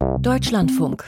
Deutschlandfunk. 0.00 1.04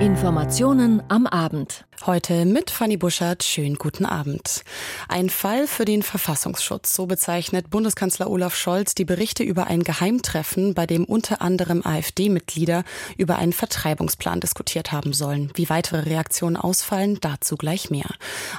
Informationen 0.00 1.02
am 1.08 1.26
Abend. 1.26 1.84
Heute 2.06 2.46
mit 2.46 2.70
Fanny 2.70 2.96
Buschert. 2.96 3.42
Schönen 3.42 3.74
guten 3.74 4.06
Abend. 4.06 4.64
Ein 5.08 5.28
Fall 5.28 5.66
für 5.66 5.84
den 5.84 6.02
Verfassungsschutz. 6.02 6.94
So 6.94 7.04
bezeichnet 7.04 7.68
Bundeskanzler 7.68 8.30
Olaf 8.30 8.56
Scholz 8.56 8.94
die 8.94 9.04
Berichte 9.04 9.42
über 9.42 9.66
ein 9.66 9.82
Geheimtreffen, 9.82 10.72
bei 10.72 10.86
dem 10.86 11.04
unter 11.04 11.42
anderem 11.42 11.84
AfD-Mitglieder 11.84 12.84
über 13.18 13.36
einen 13.36 13.52
Vertreibungsplan 13.52 14.40
diskutiert 14.40 14.92
haben 14.92 15.12
sollen. 15.12 15.50
Wie 15.54 15.68
weitere 15.68 16.08
Reaktionen 16.08 16.56
ausfallen, 16.56 17.18
dazu 17.20 17.56
gleich 17.56 17.90
mehr. 17.90 18.08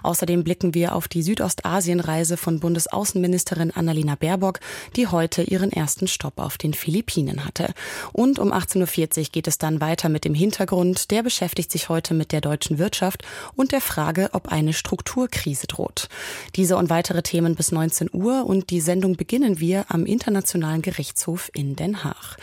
Außerdem 0.04 0.44
blicken 0.44 0.76
wir 0.76 0.94
auf 0.94 1.08
die 1.08 1.24
Südostasienreise 1.24 2.38
von 2.38 2.60
Bundesaußenministerin 2.60 3.72
Annalena 3.72 4.14
Baerbock, 4.14 4.60
die 4.96 5.08
heute 5.08 5.42
ihren 5.42 5.72
ersten 5.72 6.08
Stopp 6.08 6.38
auf 6.38 6.60
den 6.60 6.76
Philippinen 6.76 7.44
hatte. 7.44 7.74
Und 8.14 8.38
um 8.38 8.54
18.40 8.54 9.18
Uhr 9.20 9.26
geht 9.32 9.48
es 9.48 9.58
dann 9.58 9.71
weiter 9.80 10.10
mit 10.10 10.26
dem 10.26 10.34
Hintergrund. 10.34 11.12
Der 11.12 11.24
beschäftigt 11.24 11.72
sich 11.72 11.88
heute 11.88 12.14
mit 12.14 12.32
der 12.32 12.42
deutschen 12.42 12.80
Wirtschaft 12.80 13.24
und 13.56 13.72
der 13.72 13.80
Frage, 13.80 14.30
ob 14.34 14.50
eine 14.50 14.74
Strukturkrise 14.74 15.68
droht. 15.68 16.10
Diese 16.56 16.76
und 16.76 16.90
weitere 16.90 17.22
Themen 17.22 17.56
bis 17.56 17.72
19 17.72 18.10
Uhr 18.12 18.46
und 18.46 18.70
die 18.72 18.82
Sendung 18.82 19.16
beginnen 19.16 19.60
wir 19.60 19.86
am 19.88 20.06
Internationalen 20.06 20.82
Gerichtshof 20.82 21.50
in 21.54 21.76
Den 21.76 22.04
Haag. 22.04 22.38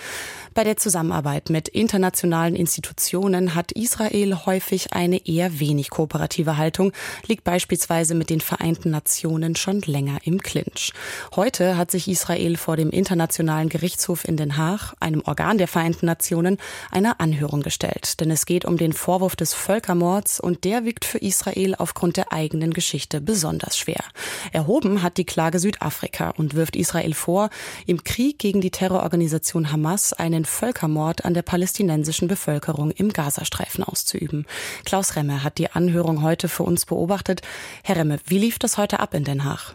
Bei 0.58 0.64
der 0.64 0.76
Zusammenarbeit 0.76 1.50
mit 1.50 1.68
internationalen 1.68 2.56
Institutionen 2.56 3.54
hat 3.54 3.70
Israel 3.70 4.44
häufig 4.44 4.92
eine 4.92 5.24
eher 5.24 5.60
wenig 5.60 5.88
kooperative 5.88 6.56
Haltung, 6.56 6.90
liegt 7.28 7.44
beispielsweise 7.44 8.16
mit 8.16 8.28
den 8.28 8.40
Vereinten 8.40 8.90
Nationen 8.90 9.54
schon 9.54 9.82
länger 9.82 10.18
im 10.24 10.40
Clinch. 10.42 10.92
Heute 11.36 11.76
hat 11.76 11.92
sich 11.92 12.08
Israel 12.08 12.56
vor 12.56 12.76
dem 12.76 12.90
Internationalen 12.90 13.68
Gerichtshof 13.68 14.26
in 14.26 14.36
Den 14.36 14.56
Haag, 14.56 14.94
einem 14.98 15.22
Organ 15.24 15.58
der 15.58 15.68
Vereinten 15.68 16.06
Nationen, 16.06 16.58
einer 16.90 17.20
Anhörung 17.20 17.62
gestellt. 17.62 18.18
Denn 18.18 18.32
es 18.32 18.44
geht 18.44 18.64
um 18.64 18.78
den 18.78 18.92
Vorwurf 18.94 19.36
des 19.36 19.54
Völkermords 19.54 20.40
und 20.40 20.64
der 20.64 20.84
wiegt 20.84 21.04
für 21.04 21.18
Israel 21.18 21.76
aufgrund 21.76 22.16
der 22.16 22.32
eigenen 22.32 22.72
Geschichte 22.72 23.20
besonders 23.20 23.78
schwer. 23.78 24.02
Erhoben 24.50 25.04
hat 25.04 25.18
die 25.18 25.24
Klage 25.24 25.60
Südafrika 25.60 26.30
und 26.30 26.54
wirft 26.54 26.74
Israel 26.74 27.14
vor, 27.14 27.48
im 27.86 28.02
Krieg 28.02 28.40
gegen 28.40 28.60
die 28.60 28.72
Terrororganisation 28.72 29.70
Hamas 29.70 30.12
einen 30.12 30.47
Völkermord 30.48 31.24
an 31.24 31.34
der 31.34 31.42
palästinensischen 31.42 32.28
Bevölkerung 32.28 32.90
im 32.90 33.12
Gazastreifen 33.12 33.84
auszuüben. 33.84 34.46
Klaus 34.84 35.16
Remme 35.16 35.44
hat 35.44 35.58
die 35.58 35.70
Anhörung 35.70 36.22
heute 36.22 36.48
für 36.48 36.64
uns 36.64 36.86
beobachtet. 36.86 37.42
Herr 37.84 37.96
Remme, 37.96 38.18
wie 38.26 38.38
lief 38.38 38.58
das 38.58 38.78
heute 38.78 39.00
ab 39.00 39.14
in 39.14 39.24
Den 39.24 39.44
Haag? 39.44 39.74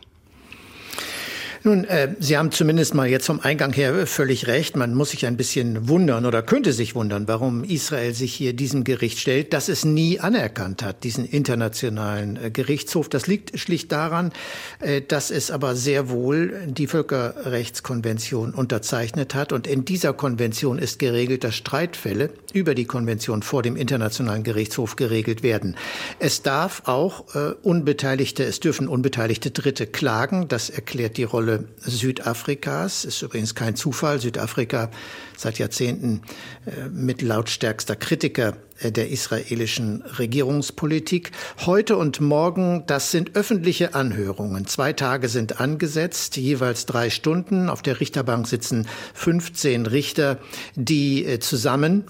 Nun, 1.66 1.86
äh, 1.86 2.14
Sie 2.19 2.38
haben 2.38 2.52
zumindest 2.52 2.94
mal 2.94 3.08
jetzt 3.08 3.25
vom 3.25 3.39
Eingang 3.39 3.72
her 3.72 4.06
völlig 4.06 4.47
recht. 4.47 4.75
Man 4.75 4.94
muss 4.94 5.11
sich 5.11 5.25
ein 5.25 5.38
bisschen 5.38 5.88
wundern 5.88 6.25
oder 6.25 6.42
könnte 6.42 6.73
sich 6.73 6.94
wundern, 6.94 7.30
warum 7.30 7.64
Israel 7.64 8.14
sich 8.14 8.33
hier 8.33 8.52
diesem 8.52 8.83
Gericht 8.83 9.17
stellt, 9.17 9.53
das 9.53 9.69
es 9.69 9.86
nie 9.86 10.19
anerkannt 10.19 10.84
hat, 10.84 11.06
diesen 11.06 11.25
internationalen 11.25 12.36
äh, 12.36 12.52
Gerichtshof. 12.52 13.08
Das 13.08 13.28
liegt 13.28 13.58
schlicht 13.58 13.94
daran, 13.94 14.34
äh, 14.81 15.02
dass 15.02 15.31
es 15.31 15.52
aber 15.52 15.78
sehr 15.78 16.09
wohl 16.09 16.53
die 16.67 16.88
Völkerrechtskonvention 16.88 18.53
unterzeichnet 18.53 19.34
hat. 19.34 19.53
Und 19.53 19.66
in 19.66 19.86
dieser 19.86 20.11
Konvention 20.11 20.80
ist 20.80 21.00
geregelt, 21.00 21.45
dass 21.45 21.56
Streitfälle 21.56 22.31
über 22.52 22.75
die 22.75 22.86
Konvention 22.86 23.41
vor 23.41 23.64
dem 23.64 23.78
Internationalen 23.78 24.44
Gerichtshof 24.44 24.97
geregelt 24.97 25.44
werden. 25.44 25.78
Es 26.19 26.41
darf 26.41 26.81
auch 26.88 27.34
äh, 27.36 27.53
Unbeteiligte, 27.64 28.44
es 28.44 28.59
dürfen 28.59 28.89
unbeteiligte 28.89 29.52
Dritte 29.52 29.88
klagen. 29.88 30.50
Das 30.50 30.69
erklärt 30.69 31.16
die 31.16 31.23
Rolle 31.23 31.52
Südafrikas. 31.79 33.05
Ist 33.05 33.21
übrigens 33.21 33.55
kein 33.55 33.75
Zufall. 33.75 34.19
Südafrika 34.19 34.89
seit 35.37 35.59
Jahrzehnten 35.59 36.21
äh, 36.65 36.89
mit 36.89 37.21
lautstärkster 37.21 37.95
Kritiker 37.95 38.49
äh, 38.49 38.72
der 38.81 39.09
israelischen 39.09 40.02
Regierungspolitik. 40.02 41.31
Heute 41.66 41.97
und 41.97 42.19
morgen, 42.21 42.83
das 42.88 43.11
sind 43.11 43.35
öffentliche 43.35 43.95
Anhörungen. 43.95 44.66
Zwei 44.67 44.93
Tage 44.93 45.29
sind 45.29 45.59
angesetzt, 45.59 46.38
jeweils 46.38 46.85
drei 46.85 47.09
Stunden. 47.09 47.69
Auf 47.69 47.81
der 47.81 48.00
Richterbank 48.00 48.47
sitzen 48.47 48.88
15 49.13 49.85
Richter, 49.85 50.39
die 50.75 51.25
äh, 51.25 51.39
zusammen 51.39 52.06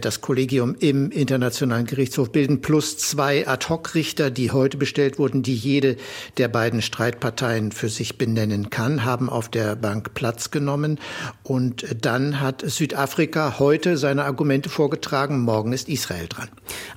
das 0.00 0.20
Kollegium 0.20 0.74
im 0.78 1.10
Internationalen 1.10 1.86
Gerichtshof 1.86 2.32
bilden, 2.32 2.60
plus 2.60 2.98
zwei 2.98 3.46
Ad-hoc-Richter, 3.46 4.30
die 4.30 4.50
heute 4.50 4.76
bestellt 4.76 5.18
wurden, 5.18 5.42
die 5.42 5.54
jede 5.54 5.96
der 6.38 6.48
beiden 6.48 6.82
Streitparteien 6.82 7.72
für 7.72 7.88
sich 7.88 8.18
benennen 8.18 8.70
kann, 8.70 9.04
haben 9.04 9.28
auf 9.28 9.48
der 9.48 9.76
Bank 9.76 10.14
Platz 10.14 10.50
genommen. 10.50 10.98
Und 11.42 11.86
dann 12.00 12.40
hat 12.40 12.62
Südafrika 12.66 13.58
heute 13.58 13.96
seine 13.96 14.24
Argumente 14.24 14.68
vorgetragen. 14.68 15.40
Morgen 15.40 15.72
ist 15.72 15.88
Israel 15.96 16.28
dran. 16.28 16.48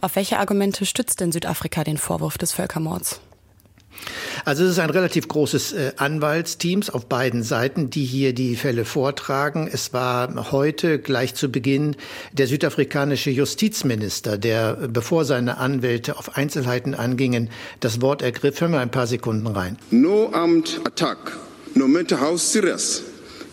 Auf 0.01 0.15
welche 0.15 0.37
Argumente 0.39 0.85
stützt 0.85 1.19
denn 1.19 1.31
Südafrika 1.31 1.83
den 1.83 1.97
Vorwurf 1.97 2.37
des 2.37 2.51
Völkermords? 2.51 3.21
Also 4.45 4.63
es 4.63 4.71
ist 4.71 4.79
ein 4.79 4.89
relativ 4.89 5.27
großes 5.27 5.73
äh, 5.73 5.91
Anwaltsteams 5.97 6.89
auf 6.89 7.07
beiden 7.07 7.43
Seiten, 7.43 7.89
die 7.89 8.05
hier 8.05 8.33
die 8.33 8.55
Fälle 8.55 8.85
vortragen. 8.85 9.69
Es 9.71 9.93
war 9.93 10.51
heute 10.51 10.99
gleich 10.99 11.35
zu 11.35 11.49
Beginn 11.49 11.95
der 12.31 12.47
südafrikanische 12.47 13.29
Justizminister, 13.29 14.37
der, 14.37 14.75
bevor 14.87 15.25
seine 15.25 15.57
Anwälte 15.57 16.17
auf 16.17 16.37
Einzelheiten 16.37 16.95
angingen, 16.95 17.49
das 17.79 18.01
Wort 18.01 18.21
ergriff. 18.21 18.61
Hören 18.61 18.71
wir 18.71 18.79
ein 18.79 18.91
paar 18.91 19.07
Sekunden 19.07 19.47
rein. 19.47 19.77
No 19.91 20.29
armed 20.33 20.79
attack, 20.85 21.17
no 21.75 21.87
matter 21.87 22.19
how 22.19 22.39
serious 22.39 23.03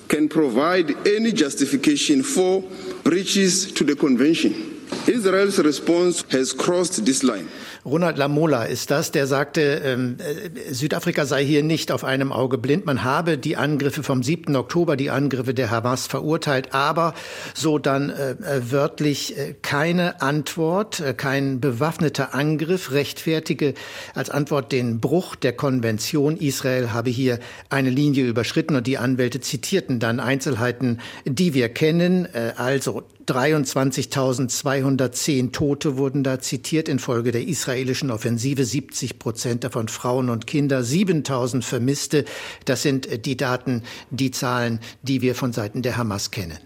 can 0.08 0.28
provide 0.28 0.94
any 1.04 1.34
justification 1.34 2.22
for 2.22 2.62
breaches 3.02 3.72
to 3.74 3.84
the 3.84 3.96
convention. 3.96 4.75
Israel's 5.08 5.58
response 5.58 6.22
has 6.30 6.52
crossed 6.52 7.04
this 7.04 7.22
line. 7.22 7.48
Ronald 7.86 8.18
Lamola 8.18 8.64
ist 8.64 8.90
das, 8.90 9.12
der 9.12 9.28
sagte, 9.28 9.80
ähm, 9.84 10.16
äh, 10.18 10.74
Südafrika 10.74 11.24
sei 11.24 11.44
hier 11.44 11.62
nicht 11.62 11.92
auf 11.92 12.02
einem 12.02 12.32
Auge 12.32 12.58
blind. 12.58 12.84
Man 12.84 13.04
habe 13.04 13.38
die 13.38 13.56
Angriffe 13.56 14.02
vom 14.02 14.24
7. 14.24 14.56
Oktober, 14.56 14.96
die 14.96 15.10
Angriffe 15.10 15.54
der 15.54 15.70
Hamas 15.70 16.08
verurteilt, 16.08 16.74
aber 16.74 17.14
so 17.54 17.78
dann 17.78 18.10
äh, 18.10 18.32
äh 18.32 18.72
wörtlich 18.72 19.38
äh, 19.38 19.54
keine 19.62 20.20
Antwort, 20.20 20.98
äh, 20.98 21.14
kein 21.14 21.60
bewaffneter 21.60 22.34
Angriff 22.34 22.90
rechtfertige 22.90 23.74
als 24.14 24.30
Antwort 24.30 24.72
den 24.72 24.98
Bruch 24.98 25.36
der 25.36 25.52
Konvention. 25.52 26.36
Israel 26.36 26.92
habe 26.92 27.10
hier 27.10 27.38
eine 27.70 27.90
Linie 27.90 28.26
überschritten 28.26 28.74
und 28.74 28.88
die 28.88 28.98
Anwälte 28.98 29.40
zitierten 29.40 30.00
dann 30.00 30.18
Einzelheiten, 30.18 30.98
die 31.24 31.54
wir 31.54 31.68
kennen, 31.68 32.26
also 32.56 33.04
23.210 33.26 35.52
Tote 35.52 35.96
wurden 35.96 36.22
da 36.22 36.38
zitiert 36.40 36.88
infolge 36.88 37.32
der 37.32 37.48
israelischen 37.76 38.10
Offensive, 38.10 38.64
70 38.64 39.18
Prozent 39.18 39.62
davon 39.62 39.88
Frauen 39.88 40.30
und 40.30 40.46
Kinder, 40.46 40.80
7.000 40.80 41.62
Vermisste. 41.62 42.24
Das 42.64 42.82
sind 42.82 43.06
äh, 43.06 43.18
die 43.18 43.36
Daten, 43.36 43.82
die 44.10 44.30
Zahlen, 44.30 44.80
die 45.02 45.20
wir 45.20 45.34
von 45.34 45.52
Seiten 45.52 45.82
der 45.82 45.98
Hamas 45.98 46.30
kennen. 46.30 46.58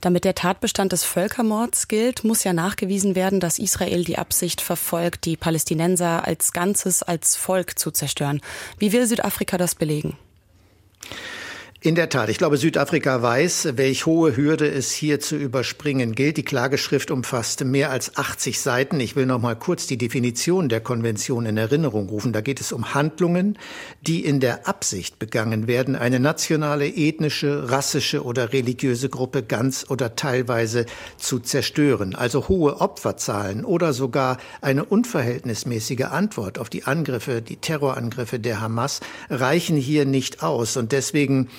Damit 0.00 0.24
der 0.24 0.34
Tatbestand 0.34 0.90
des 0.90 1.04
Völkermords 1.04 1.86
gilt, 1.86 2.24
muss 2.24 2.42
ja 2.42 2.52
nachgewiesen 2.52 3.14
werden, 3.14 3.38
dass 3.38 3.60
Israel 3.60 4.04
die 4.04 4.18
Absicht 4.18 4.60
verfolgt, 4.60 5.24
die 5.24 5.36
Palästinenser 5.36 6.26
als 6.26 6.52
Ganzes, 6.52 7.04
als 7.04 7.36
Volk 7.36 7.78
zu 7.78 7.92
zerstören. 7.92 8.40
Wie 8.78 8.92
will 8.92 9.06
Südafrika 9.06 9.58
das 9.58 9.76
belegen? 9.76 10.16
In 11.82 11.94
der 11.94 12.08
Tat. 12.08 12.30
Ich 12.30 12.38
glaube, 12.38 12.56
Südafrika 12.56 13.20
weiß, 13.20 13.76
welch 13.76 14.06
hohe 14.06 14.34
Hürde 14.34 14.66
es 14.66 14.92
hier 14.92 15.20
zu 15.20 15.36
überspringen 15.36 16.14
gilt. 16.14 16.38
Die 16.38 16.42
Klageschrift 16.42 17.10
umfasste 17.10 17.66
mehr 17.66 17.90
als 17.90 18.16
80 18.16 18.60
Seiten. 18.60 18.98
Ich 18.98 19.14
will 19.14 19.26
noch 19.26 19.42
mal 19.42 19.56
kurz 19.56 19.86
die 19.86 19.98
Definition 19.98 20.70
der 20.70 20.80
Konvention 20.80 21.44
in 21.44 21.58
Erinnerung 21.58 22.08
rufen. 22.08 22.32
Da 22.32 22.40
geht 22.40 22.62
es 22.62 22.72
um 22.72 22.94
Handlungen, 22.94 23.58
die 24.00 24.24
in 24.24 24.40
der 24.40 24.66
Absicht 24.66 25.18
begangen 25.18 25.66
werden, 25.66 25.96
eine 25.96 26.18
nationale, 26.18 26.88
ethnische, 26.88 27.70
rassische 27.70 28.24
oder 28.24 28.54
religiöse 28.54 29.10
Gruppe 29.10 29.42
ganz 29.42 29.84
oder 29.90 30.16
teilweise 30.16 30.86
zu 31.18 31.40
zerstören. 31.40 32.14
Also 32.14 32.48
hohe 32.48 32.80
Opferzahlen 32.80 33.66
oder 33.66 33.92
sogar 33.92 34.38
eine 34.62 34.86
unverhältnismäßige 34.86 36.06
Antwort 36.06 36.58
auf 36.58 36.70
die 36.70 36.84
Angriffe, 36.84 37.42
die 37.42 37.56
Terrorangriffe 37.56 38.40
der 38.40 38.62
Hamas 38.62 39.00
reichen 39.28 39.76
hier 39.76 40.06
nicht 40.06 40.42
aus. 40.42 40.78
Und 40.78 40.92
deswegen 40.92 41.50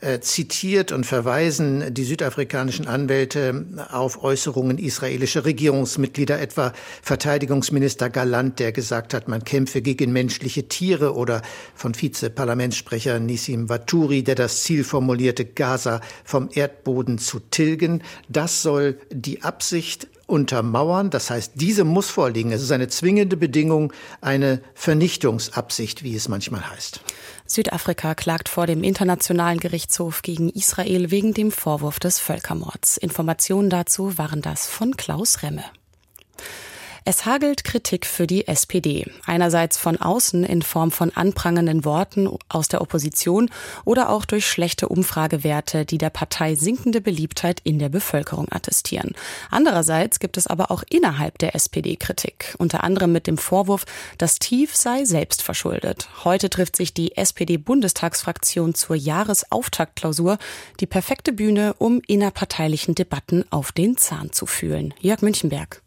äh, 0.00 0.20
zitiert 0.20 0.92
und 0.92 1.04
verweisen 1.04 1.92
die 1.92 2.04
südafrikanischen 2.04 2.86
Anwälte 2.86 3.66
auf 3.90 4.22
Äußerungen 4.22 4.78
israelischer 4.78 5.44
Regierungsmitglieder, 5.44 6.40
etwa 6.40 6.72
Verteidigungsminister 7.02 8.10
Galant, 8.10 8.58
der 8.58 8.72
gesagt 8.72 9.14
hat, 9.14 9.28
man 9.28 9.44
kämpfe 9.44 9.82
gegen 9.82 10.12
menschliche 10.12 10.68
Tiere 10.68 11.14
oder 11.14 11.42
von 11.74 11.94
Vizeparlamentssprecher 11.94 13.20
Nissim 13.20 13.68
Vaturi, 13.68 14.22
der 14.22 14.34
das 14.34 14.62
Ziel 14.62 14.84
formulierte, 14.84 15.44
Gaza 15.44 16.00
vom 16.24 16.48
Erdboden 16.52 17.18
zu 17.18 17.40
tilgen. 17.40 18.02
Das 18.28 18.62
soll 18.62 18.98
die 19.10 19.42
Absicht 19.42 20.08
untermauern. 20.30 21.10
Das 21.10 21.28
heißt, 21.28 21.52
diese 21.56 21.84
muss 21.84 22.08
vorliegen. 22.08 22.52
Es 22.52 22.62
ist 22.62 22.72
eine 22.72 22.88
zwingende 22.88 23.36
Bedingung, 23.36 23.92
eine 24.20 24.62
Vernichtungsabsicht, 24.74 26.02
wie 26.04 26.14
es 26.14 26.28
manchmal 26.28 26.70
heißt. 26.70 27.00
Südafrika 27.50 28.14
klagt 28.14 28.48
vor 28.48 28.68
dem 28.68 28.84
Internationalen 28.84 29.58
Gerichtshof 29.58 30.22
gegen 30.22 30.50
Israel 30.50 31.10
wegen 31.10 31.34
dem 31.34 31.50
Vorwurf 31.50 31.98
des 31.98 32.20
Völkermords. 32.20 32.96
Informationen 32.96 33.70
dazu 33.70 34.16
waren 34.18 34.40
das 34.40 34.68
von 34.68 34.96
Klaus 34.96 35.42
Remme. 35.42 35.64
Es 37.06 37.24
hagelt 37.24 37.64
Kritik 37.64 38.04
für 38.04 38.26
die 38.26 38.46
SPD. 38.46 39.10
Einerseits 39.24 39.78
von 39.78 39.96
außen 39.96 40.44
in 40.44 40.60
Form 40.60 40.90
von 40.90 41.10
anprangenden 41.10 41.86
Worten 41.86 42.28
aus 42.50 42.68
der 42.68 42.82
Opposition 42.82 43.50
oder 43.86 44.10
auch 44.10 44.26
durch 44.26 44.46
schlechte 44.46 44.88
Umfragewerte, 44.88 45.86
die 45.86 45.96
der 45.96 46.10
Partei 46.10 46.56
sinkende 46.56 47.00
Beliebtheit 47.00 47.60
in 47.64 47.78
der 47.78 47.88
Bevölkerung 47.88 48.48
attestieren. 48.50 49.12
Andererseits 49.50 50.18
gibt 50.18 50.36
es 50.36 50.46
aber 50.46 50.70
auch 50.70 50.82
innerhalb 50.90 51.38
der 51.38 51.54
SPD 51.54 51.96
Kritik. 51.96 52.54
Unter 52.58 52.84
anderem 52.84 53.12
mit 53.12 53.26
dem 53.26 53.38
Vorwurf, 53.38 53.86
das 54.18 54.38
Tief 54.38 54.76
sei 54.76 55.06
selbst 55.06 55.42
verschuldet. 55.42 56.08
Heute 56.24 56.50
trifft 56.50 56.76
sich 56.76 56.92
die 56.92 57.16
SPD-Bundestagsfraktion 57.16 58.74
zur 58.74 58.96
Jahresauftaktklausur. 58.96 60.36
Die 60.80 60.86
perfekte 60.86 61.32
Bühne, 61.32 61.74
um 61.78 62.02
innerparteilichen 62.06 62.94
Debatten 62.94 63.44
auf 63.50 63.72
den 63.72 63.96
Zahn 63.96 64.32
zu 64.32 64.44
fühlen. 64.44 64.92
Jörg 65.00 65.22
Münchenberg. 65.22 65.82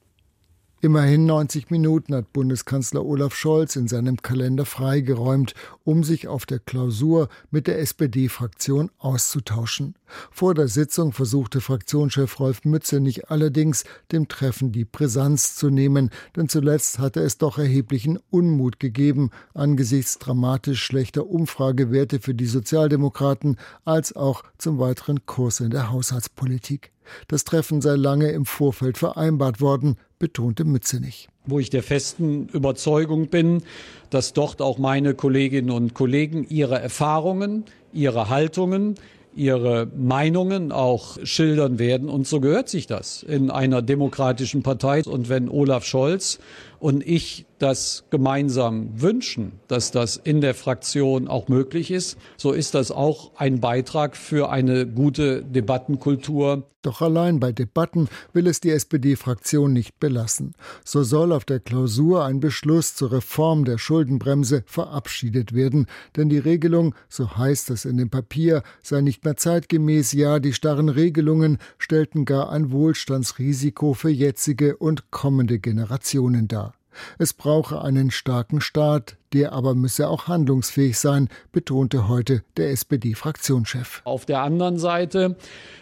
Immerhin 0.84 1.26
90 1.26 1.72
Minuten 1.72 2.14
hat 2.14 2.34
Bundeskanzler 2.34 3.06
Olaf 3.06 3.34
Scholz 3.34 3.78
in 3.78 3.88
seinem 3.88 4.22
Kalender 4.22 4.66
freigeräumt, 4.66 5.54
um 5.86 6.04
sich 6.04 6.28
auf 6.28 6.46
der 6.46 6.60
Klausur 6.60 7.30
mit 7.52 7.68
der 7.68 7.80
SPD-Fraktion 7.80 8.92
auszutauschen. 8.98 9.96
Vor 10.30 10.54
der 10.54 10.68
Sitzung 10.68 11.14
versuchte 11.14 11.62
Fraktionschef 11.62 12.38
Rolf 12.38 12.66
Mützenich 12.66 13.32
allerdings, 13.32 13.86
dem 14.12 14.28
Treffen 14.28 14.74
die 14.74 14.84
Brisanz 14.84 15.56
zu 15.56 15.70
nehmen, 15.70 16.10
denn 16.36 16.50
zuletzt 16.50 17.00
hatte 17.00 17.22
es 17.22 17.38
doch 17.38 17.58
erheblichen 17.58 18.20
Unmut 18.30 18.82
gegeben 18.82 19.30
angesichts 19.54 20.20
dramatisch 20.20 20.84
schlechter 20.84 21.28
Umfragewerte 21.28 22.20
für 22.20 22.36
die 22.36 22.46
Sozialdemokraten 22.46 23.56
als 23.86 24.18
auch 24.18 24.44
zum 24.58 24.80
weiteren 24.80 25.26
Kurs 25.26 25.62
in 25.62 25.70
der 25.70 25.94
Haushaltspolitik. 25.94 26.93
Das 27.28 27.44
Treffen 27.44 27.82
sei 27.82 27.96
lange 27.96 28.32
im 28.32 28.46
Vorfeld 28.46 28.98
vereinbart 28.98 29.62
worden, 29.62 29.98
betonte 30.20 30.64
Mützenich. 30.64 31.28
Wo 31.46 31.60
ich 31.60 31.70
der 31.70 31.84
festen 31.84 32.48
Überzeugung 32.50 33.28
bin, 33.28 33.64
dass 34.10 34.34
dort 34.34 34.62
auch 34.62 34.78
meine 34.78 35.14
Kolleginnen 35.14 35.72
und 35.72 35.94
Kollegen 35.94 36.46
ihre 36.50 36.80
Erfahrungen, 36.80 37.66
ihre 37.92 38.30
Haltungen, 38.30 38.96
ihre 39.36 39.88
Meinungen 39.96 40.72
auch 40.72 41.18
schildern 41.24 41.80
werden. 41.80 42.10
Und 42.10 42.28
so 42.28 42.40
gehört 42.40 42.70
sich 42.70 42.88
das 42.88 43.24
in 43.24 43.50
einer 43.52 43.82
demokratischen 43.82 44.64
Partei. 44.64 45.04
Und 45.06 45.30
wenn 45.30 45.50
Olaf 45.50 45.86
Scholz 45.86 46.40
und 46.84 47.02
ich 47.08 47.46
das 47.60 48.04
gemeinsam 48.10 48.90
wünschen, 49.02 49.54
dass 49.70 49.92
das 49.92 50.18
in 50.18 50.42
der 50.42 50.54
Fraktion 50.54 51.30
auch 51.30 51.48
möglich 51.48 51.92
ist, 51.92 52.18
so 52.36 52.52
ist 52.52 52.76
das 52.76 52.92
auch 52.92 53.32
ein 53.38 53.62
Beitrag 53.62 54.18
für 54.18 54.50
eine 54.50 54.86
gute 54.86 55.46
Debattenkultur. 55.46 56.68
Doch 56.82 57.02
allein 57.02 57.40
bei 57.40 57.54
Debatten 57.54 58.10
will 58.34 58.48
es 58.48 58.60
die 58.60 58.72
SPD-Fraktion 58.72 59.72
nicht 59.72 59.98
belassen. 60.02 60.56
So 60.84 61.04
soll 61.04 61.32
auf 61.32 61.46
der 61.46 61.62
Klausur 61.62 62.26
ein 62.26 62.42
Beschluss 62.42 62.96
zur 62.96 63.14
Reform 63.14 63.64
der 63.64 63.78
Schuldenbremse 63.78 64.64
verabschiedet 64.66 65.54
werden, 65.54 65.88
denn 66.18 66.28
die 66.28 66.40
Regelung, 66.40 66.94
so 67.08 67.38
heißt 67.38 67.70
es 67.70 67.86
in 67.86 67.96
dem 67.96 68.10
Papier, 68.10 68.62
sei 68.82 69.00
nicht 69.00 69.24
mehr 69.24 69.38
zeitgemäß, 69.38 70.12
ja, 70.12 70.40
die 70.40 70.52
starren 70.52 70.90
Regelungen 70.90 71.60
stellten 71.78 72.26
gar 72.26 72.52
ein 72.52 72.74
Wohlstandsrisiko 72.74 73.94
für 73.94 74.10
jetzige 74.10 74.76
und 74.76 75.10
kommende 75.12 75.60
Generationen 75.60 76.50
dar. 76.50 76.73
Es 77.18 77.34
brauche 77.34 77.82
einen 77.82 78.12
starken 78.12 78.62
Staat, 78.62 79.18
der 79.34 79.54
aber 79.54 79.76
müsse 79.76 80.08
auch 80.08 80.28
handlungsfähig 80.28 80.98
sein, 80.98 81.30
betonte 81.52 82.08
heute 82.08 82.44
der 82.58 82.72
SPD-Fraktionschef. 82.72 84.02
Auf 84.04 84.26
der 84.26 84.42
anderen 84.42 84.78
Seite 84.78 85.36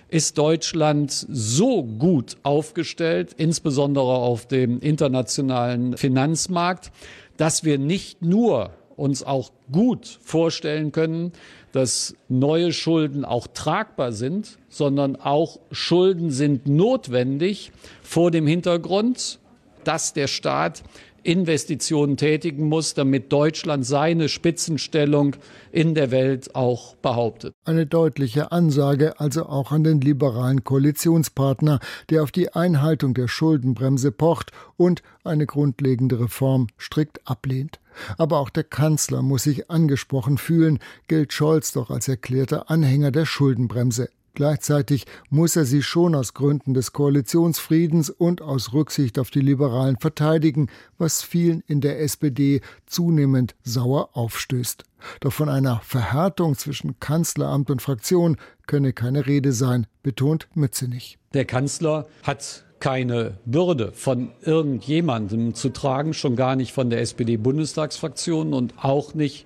ist 0.09 0.37
Deutschland 0.37 1.11
so 1.11 1.83
gut 1.83 2.37
aufgestellt, 2.43 3.33
insbesondere 3.37 4.05
auf 4.05 4.47
dem 4.47 4.79
internationalen 4.79 5.97
Finanzmarkt, 5.97 6.91
dass 7.37 7.63
wir 7.63 7.77
nicht 7.77 8.21
nur 8.21 8.71
uns 8.97 9.23
auch 9.23 9.51
gut 9.71 10.19
vorstellen 10.21 10.91
können, 10.91 11.31
dass 11.71 12.15
neue 12.29 12.73
Schulden 12.73 13.25
auch 13.25 13.47
tragbar 13.47 14.11
sind, 14.11 14.57
sondern 14.69 15.15
auch 15.15 15.59
Schulden 15.71 16.31
sind 16.31 16.67
notwendig 16.67 17.71
vor 18.03 18.31
dem 18.31 18.45
Hintergrund, 18.45 19.39
dass 19.83 20.13
der 20.13 20.27
Staat 20.27 20.83
Investitionen 21.23 22.17
tätigen 22.17 22.67
muss, 22.67 22.93
damit 22.93 23.31
Deutschland 23.31 23.85
seine 23.85 24.27
Spitzenstellung 24.27 25.35
in 25.71 25.93
der 25.93 26.09
Welt 26.09 26.55
auch 26.55 26.95
behauptet. 26.95 27.53
Eine 27.63 27.85
deutliche 27.85 28.51
Ansage 28.51 29.19
also 29.19 29.45
auch 29.45 29.71
an 29.71 29.83
den 29.83 30.01
liberalen 30.01 30.63
Koalitionspartner, 30.63 31.79
der 32.09 32.23
auf 32.23 32.31
die 32.31 32.53
Einhaltung 32.53 33.13
der 33.13 33.27
Schuldenbremse 33.27 34.11
pocht 34.11 34.51
und 34.77 35.03
eine 35.23 35.45
grundlegende 35.45 36.19
Reform 36.19 36.67
strikt 36.79 37.27
ablehnt. 37.27 37.79
Aber 38.17 38.39
auch 38.39 38.49
der 38.49 38.63
Kanzler 38.63 39.21
muss 39.21 39.43
sich 39.43 39.69
angesprochen 39.69 40.37
fühlen, 40.37 40.79
gilt 41.07 41.33
Scholz 41.33 41.71
doch 41.71 41.91
als 41.91 42.07
erklärter 42.07 42.71
Anhänger 42.71 43.11
der 43.11 43.25
Schuldenbremse. 43.25 44.09
Gleichzeitig 44.33 45.05
muss 45.29 45.55
er 45.55 45.65
sie 45.65 45.83
schon 45.83 46.15
aus 46.15 46.33
Gründen 46.33 46.73
des 46.73 46.93
Koalitionsfriedens 46.93 48.09
und 48.09 48.41
aus 48.41 48.73
Rücksicht 48.73 49.19
auf 49.19 49.29
die 49.29 49.41
Liberalen 49.41 49.97
verteidigen, 49.97 50.69
was 50.97 51.21
vielen 51.21 51.63
in 51.67 51.81
der 51.81 51.99
SPD 51.99 52.61
zunehmend 52.85 53.55
sauer 53.63 54.09
aufstößt. 54.13 54.83
Doch 55.19 55.33
von 55.33 55.49
einer 55.49 55.81
Verhärtung 55.83 56.55
zwischen 56.55 56.99
Kanzleramt 56.99 57.69
und 57.69 57.81
Fraktion 57.81 58.37
könne 58.67 58.93
keine 58.93 59.25
Rede 59.25 59.51
sein, 59.51 59.87
betont 60.03 60.47
Mützenich. 60.53 61.17
Der 61.33 61.45
Kanzler 61.45 62.07
hat 62.23 62.63
keine 62.79 63.37
Bürde 63.45 63.91
von 63.93 64.31
irgendjemandem 64.41 65.53
zu 65.53 65.69
tragen, 65.69 66.13
schon 66.13 66.35
gar 66.35 66.55
nicht 66.55 66.73
von 66.73 66.89
der 66.89 67.01
SPD-Bundestagsfraktion 67.01 68.53
und 68.53 68.73
auch 68.83 69.13
nicht 69.13 69.45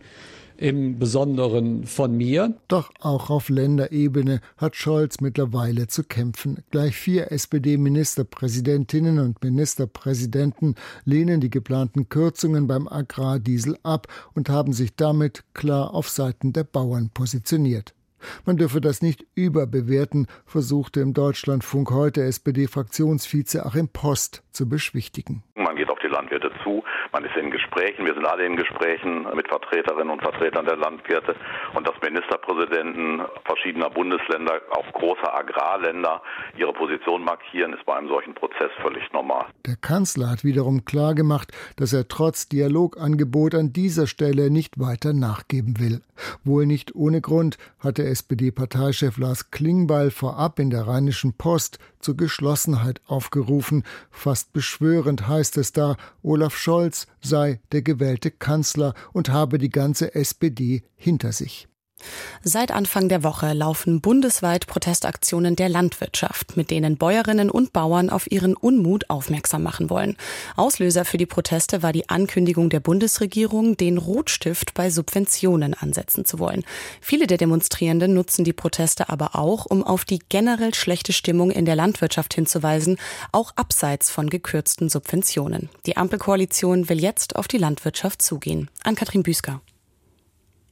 im 0.57 0.99
Besonderen 0.99 1.85
von 1.85 2.15
mir. 2.15 2.55
Doch 2.67 2.91
auch 2.99 3.29
auf 3.29 3.49
Länderebene 3.49 4.41
hat 4.57 4.75
Scholz 4.75 5.21
mittlerweile 5.21 5.87
zu 5.87 6.03
kämpfen. 6.03 6.63
Gleich 6.71 6.95
vier 6.95 7.31
SPD-Ministerpräsidentinnen 7.31 9.19
und 9.19 9.43
Ministerpräsidenten 9.43 10.75
lehnen 11.03 11.41
die 11.41 11.49
geplanten 11.49 12.09
Kürzungen 12.09 12.67
beim 12.67 12.87
Agrardiesel 12.87 13.77
ab 13.83 14.07
und 14.33 14.49
haben 14.49 14.73
sich 14.73 14.95
damit 14.95 15.43
klar 15.53 15.93
auf 15.93 16.09
Seiten 16.09 16.53
der 16.53 16.63
Bauern 16.63 17.09
positioniert. 17.13 17.93
Man 18.45 18.57
dürfe 18.57 18.81
das 18.81 19.01
nicht 19.01 19.25
überbewerten, 19.35 20.27
versuchte 20.45 20.99
im 21.01 21.13
Deutschlandfunk 21.13 21.91
heute 21.91 22.23
SPD-Fraktionsvize 22.23 23.65
Achim 23.65 23.87
Post 23.87 24.43
zu 24.51 24.67
beschwichtigen. 24.67 25.43
Landwirte 26.15 26.51
zu, 26.63 26.83
man 27.11 27.25
ist 27.25 27.35
in 27.35 27.51
Gesprächen, 27.51 28.05
wir 28.05 28.13
sind 28.13 28.25
alle 28.25 28.45
in 28.45 28.55
Gesprächen 28.55 29.27
mit 29.35 29.47
Vertreterinnen 29.47 30.09
und 30.09 30.21
Vertretern 30.21 30.65
der 30.65 30.77
Landwirte 30.77 31.35
und 31.73 31.87
dass 31.87 31.95
Ministerpräsidenten 32.01 33.21
verschiedener 33.43 33.89
Bundesländer, 33.89 34.61
auch 34.71 34.91
großer 34.93 35.33
Agrarländer, 35.33 36.21
ihre 36.57 36.73
Position 36.73 37.23
markieren, 37.23 37.73
ist 37.73 37.85
bei 37.85 37.95
einem 37.95 38.07
solchen 38.07 38.33
Prozess 38.33 38.71
völlig 38.81 39.11
normal. 39.11 39.45
Der 39.65 39.75
Kanzler 39.75 40.29
hat 40.29 40.43
wiederum 40.43 40.85
klargemacht, 40.85 41.51
dass 41.75 41.91
er 41.91 42.07
trotz 42.07 42.47
Dialogangebot 42.47 43.55
an 43.55 43.73
dieser 43.73 44.07
Stelle 44.07 44.49
nicht 44.49 44.79
weiter 44.79 45.13
nachgeben 45.13 45.79
will. 45.79 46.01
Wohl 46.43 46.65
nicht 46.65 46.95
ohne 46.95 47.19
Grund 47.19 47.57
hatte 47.79 48.05
SPD-Parteichef 48.05 49.17
Lars 49.17 49.51
Klingbeil 49.51 50.11
vorab 50.11 50.59
in 50.59 50.69
der 50.69 50.87
Rheinischen 50.87 51.33
Post 51.37 51.79
zur 52.05 52.15
Geschlossenheit 52.15 53.01
aufgerufen. 53.07 53.83
Fast 54.11 54.53
beschwörend 54.53 55.27
heißt 55.27 55.57
es 55.57 55.73
da, 55.73 55.97
Olaf 56.21 56.55
Scholz 56.55 57.07
sei 57.19 57.59
der 57.71 57.81
gewählte 57.81 58.29
Kanzler 58.29 58.93
und 59.11 59.29
habe 59.29 59.57
die 59.57 59.69
ganze 59.69 60.13
SPD 60.13 60.83
hinter 60.95 61.31
sich. 61.31 61.67
Seit 62.43 62.71
Anfang 62.71 63.09
der 63.09 63.23
Woche 63.23 63.53
laufen 63.53 64.01
bundesweit 64.01 64.67
Protestaktionen 64.67 65.55
der 65.55 65.69
Landwirtschaft, 65.69 66.57
mit 66.57 66.71
denen 66.71 66.97
Bäuerinnen 66.97 67.49
und 67.49 67.73
Bauern 67.73 68.09
auf 68.09 68.31
ihren 68.31 68.55
Unmut 68.55 69.09
aufmerksam 69.09 69.63
machen 69.63 69.89
wollen. 69.89 70.15
Auslöser 70.55 71.05
für 71.05 71.17
die 71.17 71.25
Proteste 71.25 71.83
war 71.83 71.91
die 71.91 72.09
Ankündigung 72.09 72.69
der 72.69 72.79
Bundesregierung, 72.79 73.77
den 73.77 73.97
Rotstift 73.97 74.73
bei 74.73 74.89
Subventionen 74.89 75.73
ansetzen 75.73 76.25
zu 76.25 76.39
wollen. 76.39 76.63
Viele 77.01 77.27
der 77.27 77.37
Demonstrierenden 77.37 78.13
nutzen 78.13 78.45
die 78.45 78.53
Proteste 78.53 79.09
aber 79.09 79.35
auch, 79.35 79.65
um 79.65 79.83
auf 79.83 80.05
die 80.05 80.19
generell 80.29 80.73
schlechte 80.73 81.13
Stimmung 81.13 81.51
in 81.51 81.65
der 81.65 81.75
Landwirtschaft 81.75 82.33
hinzuweisen, 82.33 82.97
auch 83.31 83.51
abseits 83.55 84.11
von 84.11 84.29
gekürzten 84.29 84.89
Subventionen. 84.89 85.69
Die 85.85 85.97
Ampelkoalition 85.97 86.89
will 86.89 87.01
jetzt 87.01 87.35
auf 87.35 87.47
die 87.47 87.57
Landwirtschaft 87.57 88.21
zugehen. 88.21 88.69
An 88.83 88.95
Katrin 88.95 89.23
Büsker. 89.23 89.61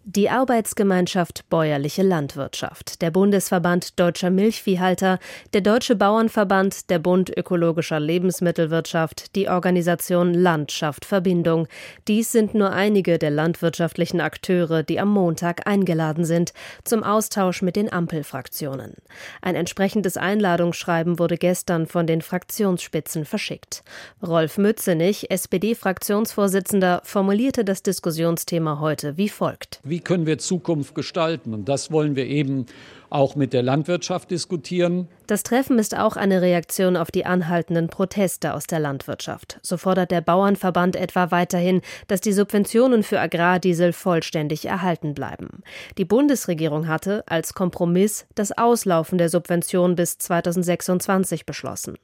Die 0.05 0.29
Arbeitsgemeinschaft 0.29 1.50
Bäuerliche 1.50 2.03
Landwirtschaft, 2.03 3.01
der 3.01 3.10
Bundesverband 3.10 3.98
Deutscher 3.98 4.31
Milchviehhalter, 4.31 5.17
der 5.53 5.62
Deutsche 5.62 5.95
Bauernverband, 5.95 6.89
der 6.89 7.00
Bund 7.00 7.31
Ökologischer 7.38 8.01
Lebensmittelwirtschaft, 8.01 9.33
die 9.33 9.48
Organisation 9.48 10.33
Landschaft 10.33 11.05
Verbindung. 11.05 11.69
Dies 12.10 12.33
sind 12.33 12.53
nur 12.53 12.74
einige 12.74 13.17
der 13.17 13.29
landwirtschaftlichen 13.29 14.19
Akteure, 14.19 14.83
die 14.83 15.00
am 15.00 15.07
Montag 15.07 15.67
eingeladen 15.67 16.25
sind 16.25 16.51
zum 16.83 17.01
Austausch 17.01 17.62
mit 17.62 17.77
den 17.77 17.91
Ampelfraktionen. 17.91 18.95
Ein 19.41 19.55
entsprechendes 19.55 20.17
Einladungsschreiben 20.17 21.17
wurde 21.17 21.38
gestern 21.38 21.88
von 21.88 22.07
den 22.07 22.22
Fraktionsspitzen 22.22 23.24
verschickt. 23.24 23.83
Rolf 24.22 24.57
Mützenich, 24.57 25.31
SPD-Fraktionsvorsitzender, 25.31 27.00
formulierte 27.05 27.63
das 27.63 27.83
Diskussionsthema 27.83 28.81
heute 28.81 29.15
wie 29.15 29.29
folgt 29.29 29.79
wie 29.93 30.00
können 30.00 30.25
wir 30.25 30.39
Zukunft 30.39 30.95
gestalten. 30.95 31.53
Und 31.53 31.69
das 31.69 31.91
wollen 31.91 32.15
wir 32.15 32.25
eben 32.25 32.65
auch 33.13 33.36
mit 33.36 33.53
der 33.53 33.63
Landwirtschaft 33.63 34.32
diskutieren. 34.32 35.08
Das 35.27 35.43
Treffen 35.43 35.79
ist 35.79 35.98
auch 35.98 36.17
eine 36.17 36.41
Reaktion 36.41 36.98
auf 36.98 37.12
die 37.12 37.25
anhaltenden 37.25 37.88
Proteste 37.88 38.53
aus 38.53 38.67
der 38.67 38.79
Landwirtschaft. 38.79 39.60
So 39.62 39.77
fordert 39.77 40.12
der 40.12 40.22
Bauernverband 40.22 40.96
etwa 40.96 41.32
weiterhin, 41.32 41.82
dass 42.08 42.22
die 42.22 42.34
Subventionen 42.34 43.03
für 43.03 43.20
Agrardiesel 43.20 43.93
vollständig 43.93 44.65
erhalten 44.65 45.13
bleiben. 45.13 45.63
Die 45.98 46.05
Bundesregierung 46.05 46.88
hatte 46.88 47.24
als 47.27 47.53
Kompromiss 47.53 48.25
das 48.36 48.51
Auslaufen 48.58 49.17
der 49.17 49.29
Subvention 49.29 49.96
bis 49.96 50.17
2026 50.17 51.46
beschlossen. 51.46 51.98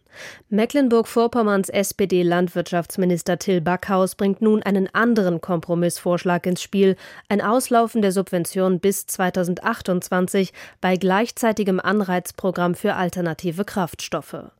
Mecklenburg-Vorpommerns 0.50 1.70
SPD-Landwirtschaftsminister 1.70 3.38
Till 3.38 3.62
Backhaus 3.62 4.16
bringt 4.16 4.42
nun 4.42 4.64
einen 4.64 4.94
anderen 4.94 5.42
Kompromissvorschlag 5.42 6.46
ins 6.46 6.62
Spiel, 6.62 6.96
ein 7.28 7.42
Auslaufen 7.42 8.02
der 8.02 8.12
Subvention 8.12 8.80
bis 8.80 9.06
2028 9.06 10.52
bei 10.82 10.98
gleichzeitigem 11.00 11.80
Anreizprogramm 11.80 12.76
für 12.76 12.96
alternative 12.96 13.66
Kraftstoffe. 13.66 14.52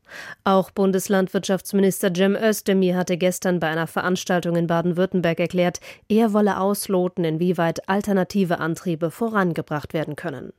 Auch 0.44 0.72
Bundeslandwirtschaftsminister 0.72 2.12
Cem 2.16 2.36
Özdemir 2.36 2.96
hatte 2.96 3.18
gestern 3.18 3.60
bei 3.60 3.68
einer 3.68 3.88
Veranstaltung 3.88 4.56
in 4.56 4.68
Baden-Württemberg 4.68 5.40
erklärt, 5.40 5.80
er 6.08 6.34
wolle 6.34 6.60
ausloten, 6.60 7.24
inwieweit 7.24 7.88
alternative 7.88 8.60
Antriebe 8.60 9.12
vorangebracht 9.12 9.94
werden 9.94 10.16
können. 10.16 10.52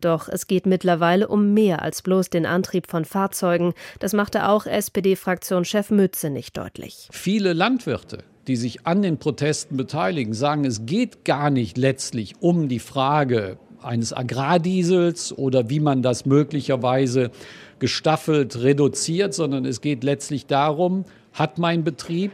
Doch 0.00 0.28
es 0.28 0.46
geht 0.46 0.66
mittlerweile 0.66 1.28
um 1.28 1.52
mehr 1.52 1.82
als 1.82 2.02
bloß 2.02 2.30
den 2.30 2.46
Antrieb 2.46 2.86
von 2.86 3.04
Fahrzeugen. 3.04 3.74
Das 3.98 4.12
machte 4.12 4.48
auch 4.48 4.66
SPD-Fraktionschef 4.66 5.90
Mütze 5.90 6.30
nicht 6.30 6.56
deutlich. 6.56 7.08
Viele 7.12 7.52
Landwirte 7.52 8.24
die 8.46 8.56
sich 8.56 8.86
an 8.86 9.02
den 9.02 9.18
Protesten 9.18 9.76
beteiligen, 9.76 10.32
sagen, 10.32 10.64
es 10.64 10.86
geht 10.86 11.24
gar 11.24 11.50
nicht 11.50 11.76
letztlich 11.76 12.34
um 12.40 12.68
die 12.68 12.78
Frage, 12.78 13.58
eines 13.82 14.12
Agrardiesels 14.12 15.36
oder 15.36 15.70
wie 15.70 15.80
man 15.80 16.02
das 16.02 16.26
möglicherweise 16.26 17.30
gestaffelt 17.78 18.56
reduziert, 18.62 19.34
sondern 19.34 19.64
es 19.64 19.80
geht 19.80 20.04
letztlich 20.04 20.46
darum, 20.46 21.04
hat 21.32 21.58
mein 21.58 21.84
Betrieb 21.84 22.32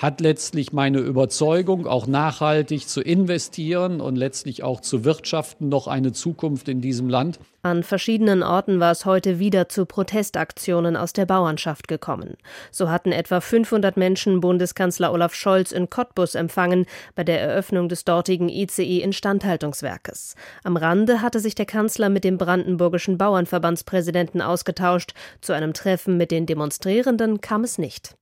hat 0.00 0.22
letztlich 0.22 0.72
meine 0.72 0.98
Überzeugung, 0.98 1.86
auch 1.86 2.06
nachhaltig 2.06 2.88
zu 2.88 3.02
investieren 3.02 4.00
und 4.00 4.16
letztlich 4.16 4.62
auch 4.62 4.80
zu 4.80 5.04
wirtschaften, 5.04 5.68
noch 5.68 5.88
eine 5.88 6.12
Zukunft 6.12 6.70
in 6.70 6.80
diesem 6.80 7.10
Land. 7.10 7.38
An 7.62 7.82
verschiedenen 7.82 8.42
Orten 8.42 8.80
war 8.80 8.92
es 8.92 9.04
heute 9.04 9.38
wieder 9.38 9.68
zu 9.68 9.84
Protestaktionen 9.84 10.96
aus 10.96 11.12
der 11.12 11.26
Bauernschaft 11.26 11.86
gekommen. 11.86 12.38
So 12.70 12.88
hatten 12.88 13.12
etwa 13.12 13.42
500 13.42 13.98
Menschen 13.98 14.40
Bundeskanzler 14.40 15.12
Olaf 15.12 15.34
Scholz 15.34 15.70
in 15.70 15.90
Cottbus 15.90 16.34
empfangen 16.34 16.86
bei 17.14 17.22
der 17.22 17.38
Eröffnung 17.38 17.90
des 17.90 18.06
dortigen 18.06 18.48
ICE 18.48 19.02
Instandhaltungswerkes. 19.02 20.34
Am 20.64 20.78
Rande 20.78 21.20
hatte 21.20 21.40
sich 21.40 21.54
der 21.54 21.66
Kanzler 21.66 22.08
mit 22.08 22.24
dem 22.24 22.38
brandenburgischen 22.38 23.18
Bauernverbandspräsidenten 23.18 24.40
ausgetauscht. 24.40 25.12
Zu 25.42 25.52
einem 25.52 25.74
Treffen 25.74 26.16
mit 26.16 26.30
den 26.30 26.46
Demonstrierenden 26.46 27.42
kam 27.42 27.64
es 27.64 27.76
nicht. 27.76 28.14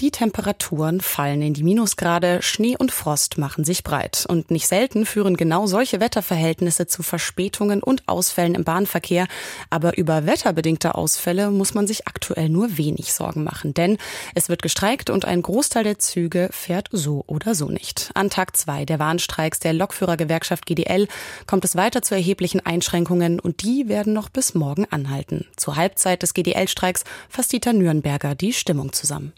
Die 0.00 0.10
Temperaturen 0.10 1.00
fallen 1.00 1.40
in 1.40 1.54
die 1.54 1.62
Minusgrade, 1.62 2.42
Schnee 2.42 2.76
und 2.76 2.92
Frost 2.92 3.38
machen 3.38 3.64
sich 3.64 3.82
breit. 3.82 4.26
Und 4.28 4.50
nicht 4.50 4.68
selten 4.68 5.06
führen 5.06 5.36
genau 5.36 5.66
solche 5.66 6.00
Wetterverhältnisse 6.00 6.86
zu 6.86 7.02
Verspätungen 7.02 7.82
und 7.82 8.06
Ausfällen 8.06 8.54
im 8.54 8.64
Bahnverkehr. 8.64 9.26
Aber 9.70 9.96
über 9.96 10.26
wetterbedingte 10.26 10.94
Ausfälle 10.94 11.50
muss 11.50 11.74
man 11.74 11.86
sich 11.86 12.06
aktuell 12.06 12.48
nur 12.48 12.76
wenig 12.76 13.14
Sorgen 13.14 13.42
machen. 13.42 13.72
Denn 13.72 13.96
es 14.34 14.48
wird 14.48 14.62
gestreikt 14.62 15.08
und 15.08 15.24
ein 15.24 15.40
Großteil 15.40 15.84
der 15.84 15.98
Züge 15.98 16.50
fährt 16.52 16.88
so 16.92 17.24
oder 17.26 17.54
so 17.54 17.68
nicht. 17.68 18.10
An 18.14 18.28
Tag 18.28 18.56
zwei 18.56 18.84
der 18.84 18.98
Warnstreiks 18.98 19.60
der 19.60 19.72
Lokführergewerkschaft 19.72 20.66
GDL 20.66 21.08
kommt 21.46 21.64
es 21.64 21.76
weiter 21.76 22.02
zu 22.02 22.14
erheblichen 22.14 22.64
Einschränkungen 22.64 23.40
und 23.40 23.62
die 23.62 23.88
werden 23.88 24.12
noch 24.12 24.28
bis 24.28 24.54
morgen 24.54 24.86
anhalten. 24.90 25.46
Zur 25.56 25.76
Halbzeit 25.76 26.22
des 26.22 26.34
GDL-Streiks 26.34 27.04
fasst 27.28 27.52
Dieter 27.52 27.72
Nürnberger 27.72 28.34
die 28.34 28.52
Stimmung 28.52 28.92
zusammen. 28.92 29.32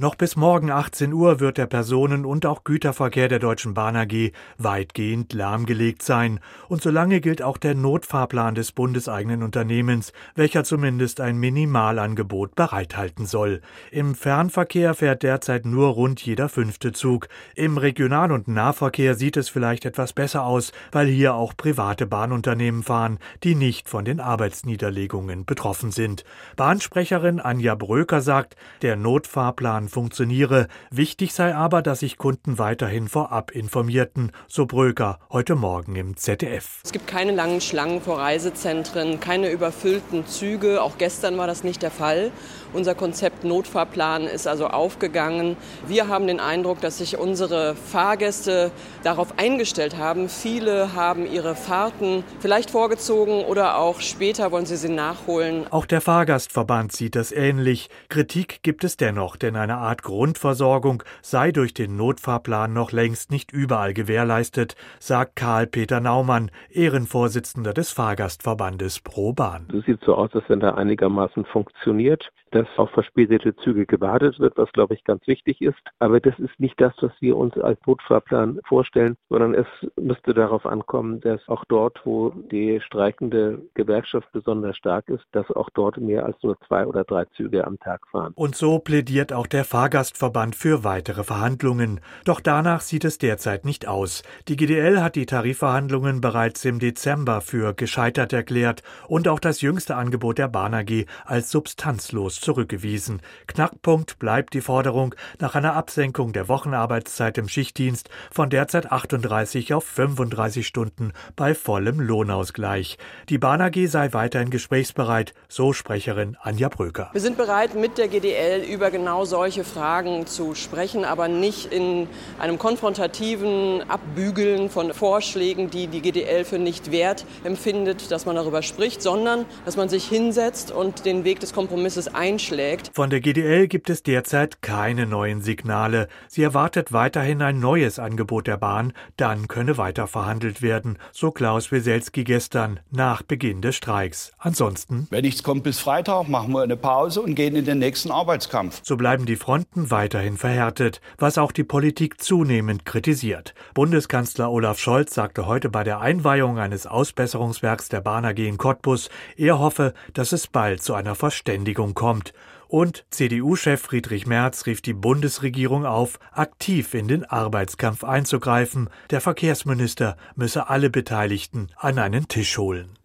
Noch 0.00 0.14
bis 0.14 0.36
morgen 0.36 0.70
18 0.70 1.12
Uhr 1.12 1.40
wird 1.40 1.58
der 1.58 1.66
Personen- 1.66 2.24
und 2.24 2.46
auch 2.46 2.62
Güterverkehr 2.62 3.26
der 3.26 3.40
Deutschen 3.40 3.74
Bahn 3.74 3.96
AG 3.96 4.30
weitgehend 4.56 5.32
lahmgelegt 5.32 6.02
sein. 6.02 6.38
Und 6.68 6.82
solange 6.82 7.20
gilt 7.20 7.42
auch 7.42 7.56
der 7.56 7.74
Notfahrplan 7.74 8.54
des 8.54 8.70
bundeseigenen 8.70 9.42
Unternehmens, 9.42 10.12
welcher 10.36 10.62
zumindest 10.62 11.20
ein 11.20 11.36
Minimalangebot 11.38 12.54
bereithalten 12.54 13.26
soll. 13.26 13.60
Im 13.90 14.14
Fernverkehr 14.14 14.94
fährt 14.94 15.24
derzeit 15.24 15.66
nur 15.66 15.88
rund 15.88 16.24
jeder 16.24 16.48
fünfte 16.48 16.92
Zug. 16.92 17.26
Im 17.56 17.76
Regional- 17.76 18.30
und 18.30 18.46
Nahverkehr 18.46 19.16
sieht 19.16 19.36
es 19.36 19.48
vielleicht 19.48 19.84
etwas 19.84 20.12
besser 20.12 20.44
aus, 20.44 20.70
weil 20.92 21.08
hier 21.08 21.34
auch 21.34 21.56
private 21.56 22.06
Bahnunternehmen 22.06 22.84
fahren, 22.84 23.18
die 23.42 23.56
nicht 23.56 23.88
von 23.88 24.04
den 24.04 24.20
Arbeitsniederlegungen 24.20 25.44
betroffen 25.44 25.90
sind. 25.90 26.22
Bahnsprecherin 26.54 27.40
Anja 27.40 27.74
Bröker 27.74 28.20
sagt, 28.20 28.54
der 28.82 28.94
Notfahrplan 28.94 29.87
funktioniere. 29.88 30.68
Wichtig 30.90 31.34
sei 31.34 31.54
aber, 31.54 31.82
dass 31.82 32.00
sich 32.00 32.18
Kunden 32.18 32.58
weiterhin 32.58 33.08
vorab 33.08 33.50
informierten, 33.50 34.32
so 34.46 34.66
Bröker 34.66 35.18
heute 35.30 35.54
Morgen 35.54 35.96
im 35.96 36.16
ZDF. 36.16 36.80
Es 36.84 36.92
gibt 36.92 37.06
keine 37.06 37.32
langen 37.32 37.60
Schlangen 37.60 38.00
vor 38.00 38.18
Reisezentren, 38.18 39.20
keine 39.20 39.50
überfüllten 39.50 40.26
Züge. 40.26 40.82
Auch 40.82 40.98
gestern 40.98 41.36
war 41.38 41.46
das 41.46 41.64
nicht 41.64 41.82
der 41.82 41.90
Fall. 41.90 42.30
Unser 42.74 42.94
Konzept 42.94 43.44
Notfahrplan 43.44 44.24
ist 44.24 44.46
also 44.46 44.66
aufgegangen. 44.66 45.56
Wir 45.86 46.08
haben 46.08 46.26
den 46.26 46.38
Eindruck, 46.38 46.82
dass 46.82 46.98
sich 46.98 47.16
unsere 47.16 47.74
Fahrgäste 47.74 48.70
darauf 49.02 49.38
eingestellt 49.38 49.96
haben. 49.96 50.28
Viele 50.28 50.94
haben 50.94 51.26
ihre 51.26 51.54
Fahrten 51.54 52.24
vielleicht 52.40 52.70
vorgezogen 52.70 53.44
oder 53.44 53.78
auch 53.78 54.00
später 54.00 54.52
wollen 54.52 54.66
sie 54.66 54.76
sie 54.76 54.90
nachholen. 54.90 55.66
Auch 55.70 55.86
der 55.86 56.02
Fahrgastverband 56.02 56.92
sieht 56.92 57.16
das 57.16 57.32
ähnlich. 57.32 57.88
Kritik 58.10 58.62
gibt 58.62 58.84
es 58.84 58.98
dennoch, 58.98 59.36
denn 59.36 59.56
eine 59.56 59.77
Art 59.78 60.02
Grundversorgung 60.02 61.02
sei 61.22 61.52
durch 61.52 61.74
den 61.74 61.96
Notfahrplan 61.96 62.72
noch 62.72 62.92
längst 62.92 63.30
nicht 63.30 63.52
überall 63.52 63.94
gewährleistet, 63.94 64.76
sagt 65.00 65.36
Karl-Peter 65.36 66.00
Naumann, 66.00 66.50
Ehrenvorsitzender 66.70 67.72
des 67.72 67.92
Fahrgastverbandes 67.92 69.00
Pro 69.00 69.32
Bahn. 69.32 69.68
Es 69.76 69.84
sieht 69.86 70.00
so 70.04 70.14
aus, 70.14 70.30
als 70.34 70.44
wenn 70.48 70.60
er 70.60 70.76
einigermaßen 70.76 71.44
funktioniert 71.46 72.30
dass 72.50 72.66
auf 72.76 72.90
verspätete 72.90 73.54
Züge 73.56 73.86
gewartet 73.86 74.38
wird, 74.38 74.56
was 74.56 74.70
glaube 74.72 74.94
ich 74.94 75.04
ganz 75.04 75.26
wichtig 75.26 75.60
ist. 75.60 75.78
Aber 75.98 76.20
das 76.20 76.38
ist 76.38 76.58
nicht 76.58 76.80
das, 76.80 76.92
was 77.00 77.12
wir 77.20 77.36
uns 77.36 77.56
als 77.58 77.78
Notfahrplan 77.86 78.60
vorstellen, 78.66 79.16
sondern 79.28 79.54
es 79.54 79.66
müsste 79.96 80.34
darauf 80.34 80.66
ankommen, 80.66 81.20
dass 81.20 81.46
auch 81.48 81.64
dort, 81.68 82.00
wo 82.04 82.30
die 82.30 82.80
streikende 82.80 83.62
Gewerkschaft 83.74 84.30
besonders 84.32 84.76
stark 84.76 85.08
ist, 85.08 85.24
dass 85.32 85.50
auch 85.50 85.70
dort 85.70 85.98
mehr 85.98 86.24
als 86.24 86.36
nur 86.42 86.58
zwei 86.66 86.86
oder 86.86 87.04
drei 87.04 87.24
Züge 87.36 87.66
am 87.66 87.78
Tag 87.78 88.06
fahren. 88.10 88.32
Und 88.34 88.54
so 88.54 88.78
plädiert 88.78 89.32
auch 89.32 89.46
der 89.46 89.64
Fahrgastverband 89.68 90.56
für 90.56 90.82
weitere 90.82 91.24
Verhandlungen. 91.24 92.00
Doch 92.24 92.40
danach 92.40 92.80
sieht 92.80 93.04
es 93.04 93.18
derzeit 93.18 93.66
nicht 93.66 93.86
aus. 93.86 94.22
Die 94.48 94.56
GDL 94.56 95.02
hat 95.02 95.14
die 95.14 95.26
Tarifverhandlungen 95.26 96.22
bereits 96.22 96.64
im 96.64 96.78
Dezember 96.78 97.42
für 97.42 97.74
gescheitert 97.74 98.32
erklärt 98.32 98.82
und 99.08 99.28
auch 99.28 99.38
das 99.38 99.60
jüngste 99.60 99.96
Angebot 99.96 100.38
der 100.38 100.48
Bahn 100.48 100.72
AG 100.72 101.04
als 101.26 101.50
substanzlos 101.50 102.40
zurückgewiesen. 102.40 103.20
Knackpunkt 103.46 104.18
bleibt 104.18 104.54
die 104.54 104.62
Forderung 104.62 105.14
nach 105.38 105.54
einer 105.54 105.74
Absenkung 105.74 106.32
der 106.32 106.48
Wochenarbeitszeit 106.48 107.36
im 107.36 107.48
Schichtdienst 107.48 108.08
von 108.32 108.48
derzeit 108.48 108.90
38 108.90 109.74
auf 109.74 109.84
35 109.84 110.66
Stunden 110.66 111.12
bei 111.36 111.54
vollem 111.54 112.00
Lohnausgleich. 112.00 112.96
Die 113.28 113.36
Bahn 113.36 113.60
AG 113.60 113.86
sei 113.86 114.14
weiterhin 114.14 114.48
gesprächsbereit, 114.48 115.34
so 115.46 115.74
Sprecherin 115.74 116.38
Anja 116.40 116.70
Bröker. 116.70 117.10
Wir 117.12 117.20
sind 117.20 117.36
bereit, 117.36 117.74
mit 117.74 117.98
der 117.98 118.08
GDL 118.08 118.62
über 118.62 118.90
genau 118.90 119.26
solche 119.26 119.57
solche 119.58 119.64
Fragen 119.64 120.26
zu 120.26 120.54
sprechen, 120.54 121.04
aber 121.04 121.28
nicht 121.28 121.72
in 121.72 122.06
einem 122.38 122.58
konfrontativen 122.58 123.82
Abbügeln 123.88 124.70
von 124.70 124.92
Vorschlägen, 124.92 125.70
die 125.70 125.88
die 125.88 126.00
GDL 126.00 126.44
für 126.44 126.58
nicht 126.58 126.92
wert 126.92 127.24
empfindet, 127.44 128.10
dass 128.10 128.24
man 128.26 128.36
darüber 128.36 128.62
spricht, 128.62 129.02
sondern 129.02 129.46
dass 129.64 129.76
man 129.76 129.88
sich 129.88 130.06
hinsetzt 130.06 130.70
und 130.70 131.04
den 131.04 131.24
Weg 131.24 131.40
des 131.40 131.52
Kompromisses 131.52 132.14
einschlägt. 132.14 132.90
Von 132.94 133.10
der 133.10 133.20
GDL 133.20 133.66
gibt 133.66 133.90
es 133.90 134.02
derzeit 134.02 134.62
keine 134.62 135.06
neuen 135.06 135.42
Signale. 135.42 136.08
Sie 136.28 136.42
erwartet 136.42 136.92
weiterhin 136.92 137.42
ein 137.42 137.58
neues 137.58 137.98
Angebot 137.98 138.46
der 138.46 138.58
Bahn, 138.58 138.92
dann 139.16 139.48
könne 139.48 139.76
weiter 139.76 140.06
verhandelt 140.06 140.62
werden, 140.62 140.98
so 141.12 141.32
Klaus 141.32 141.72
Weselski 141.72 142.22
gestern 142.24 142.80
nach 142.90 143.22
Beginn 143.22 143.60
des 143.60 143.76
Streiks. 143.76 144.32
Ansonsten, 144.38 145.08
wenn 145.10 145.22
nichts 145.22 145.42
kommt 145.42 145.64
bis 145.64 145.80
Freitag, 145.80 146.28
machen 146.28 146.52
wir 146.52 146.62
eine 146.62 146.76
Pause 146.76 147.22
und 147.22 147.34
gehen 147.34 147.56
in 147.56 147.64
den 147.64 147.78
nächsten 147.78 148.10
Arbeitskampf. 148.10 148.80
So 148.84 148.96
bleiben 148.96 149.26
die 149.26 149.36
Fronten 149.48 149.90
weiterhin 149.90 150.36
verhärtet, 150.36 151.00
was 151.16 151.38
auch 151.38 151.52
die 151.52 151.64
Politik 151.64 152.20
zunehmend 152.20 152.84
kritisiert. 152.84 153.54
Bundeskanzler 153.72 154.52
Olaf 154.52 154.78
Scholz 154.78 155.14
sagte 155.14 155.46
heute 155.46 155.70
bei 155.70 155.84
der 155.84 156.00
Einweihung 156.00 156.58
eines 156.58 156.86
Ausbesserungswerks 156.86 157.88
der 157.88 158.02
Bahn 158.02 158.26
AG 158.26 158.36
in 158.36 158.58
Cottbus, 158.58 159.08
er 159.38 159.58
hoffe, 159.58 159.94
dass 160.12 160.32
es 160.32 160.48
bald 160.48 160.82
zu 160.82 160.92
einer 160.92 161.14
Verständigung 161.14 161.94
kommt. 161.94 162.34
Und 162.66 163.06
CDU-Chef 163.08 163.80
Friedrich 163.80 164.26
Merz 164.26 164.66
rief 164.66 164.82
die 164.82 164.92
Bundesregierung 164.92 165.86
auf, 165.86 166.20
aktiv 166.30 166.92
in 166.92 167.08
den 167.08 167.24
Arbeitskampf 167.24 168.04
einzugreifen. 168.04 168.90
Der 169.08 169.22
Verkehrsminister 169.22 170.18
müsse 170.36 170.68
alle 170.68 170.90
Beteiligten 170.90 171.70
an 171.78 171.98
einen 171.98 172.28
Tisch 172.28 172.58
holen. 172.58 172.97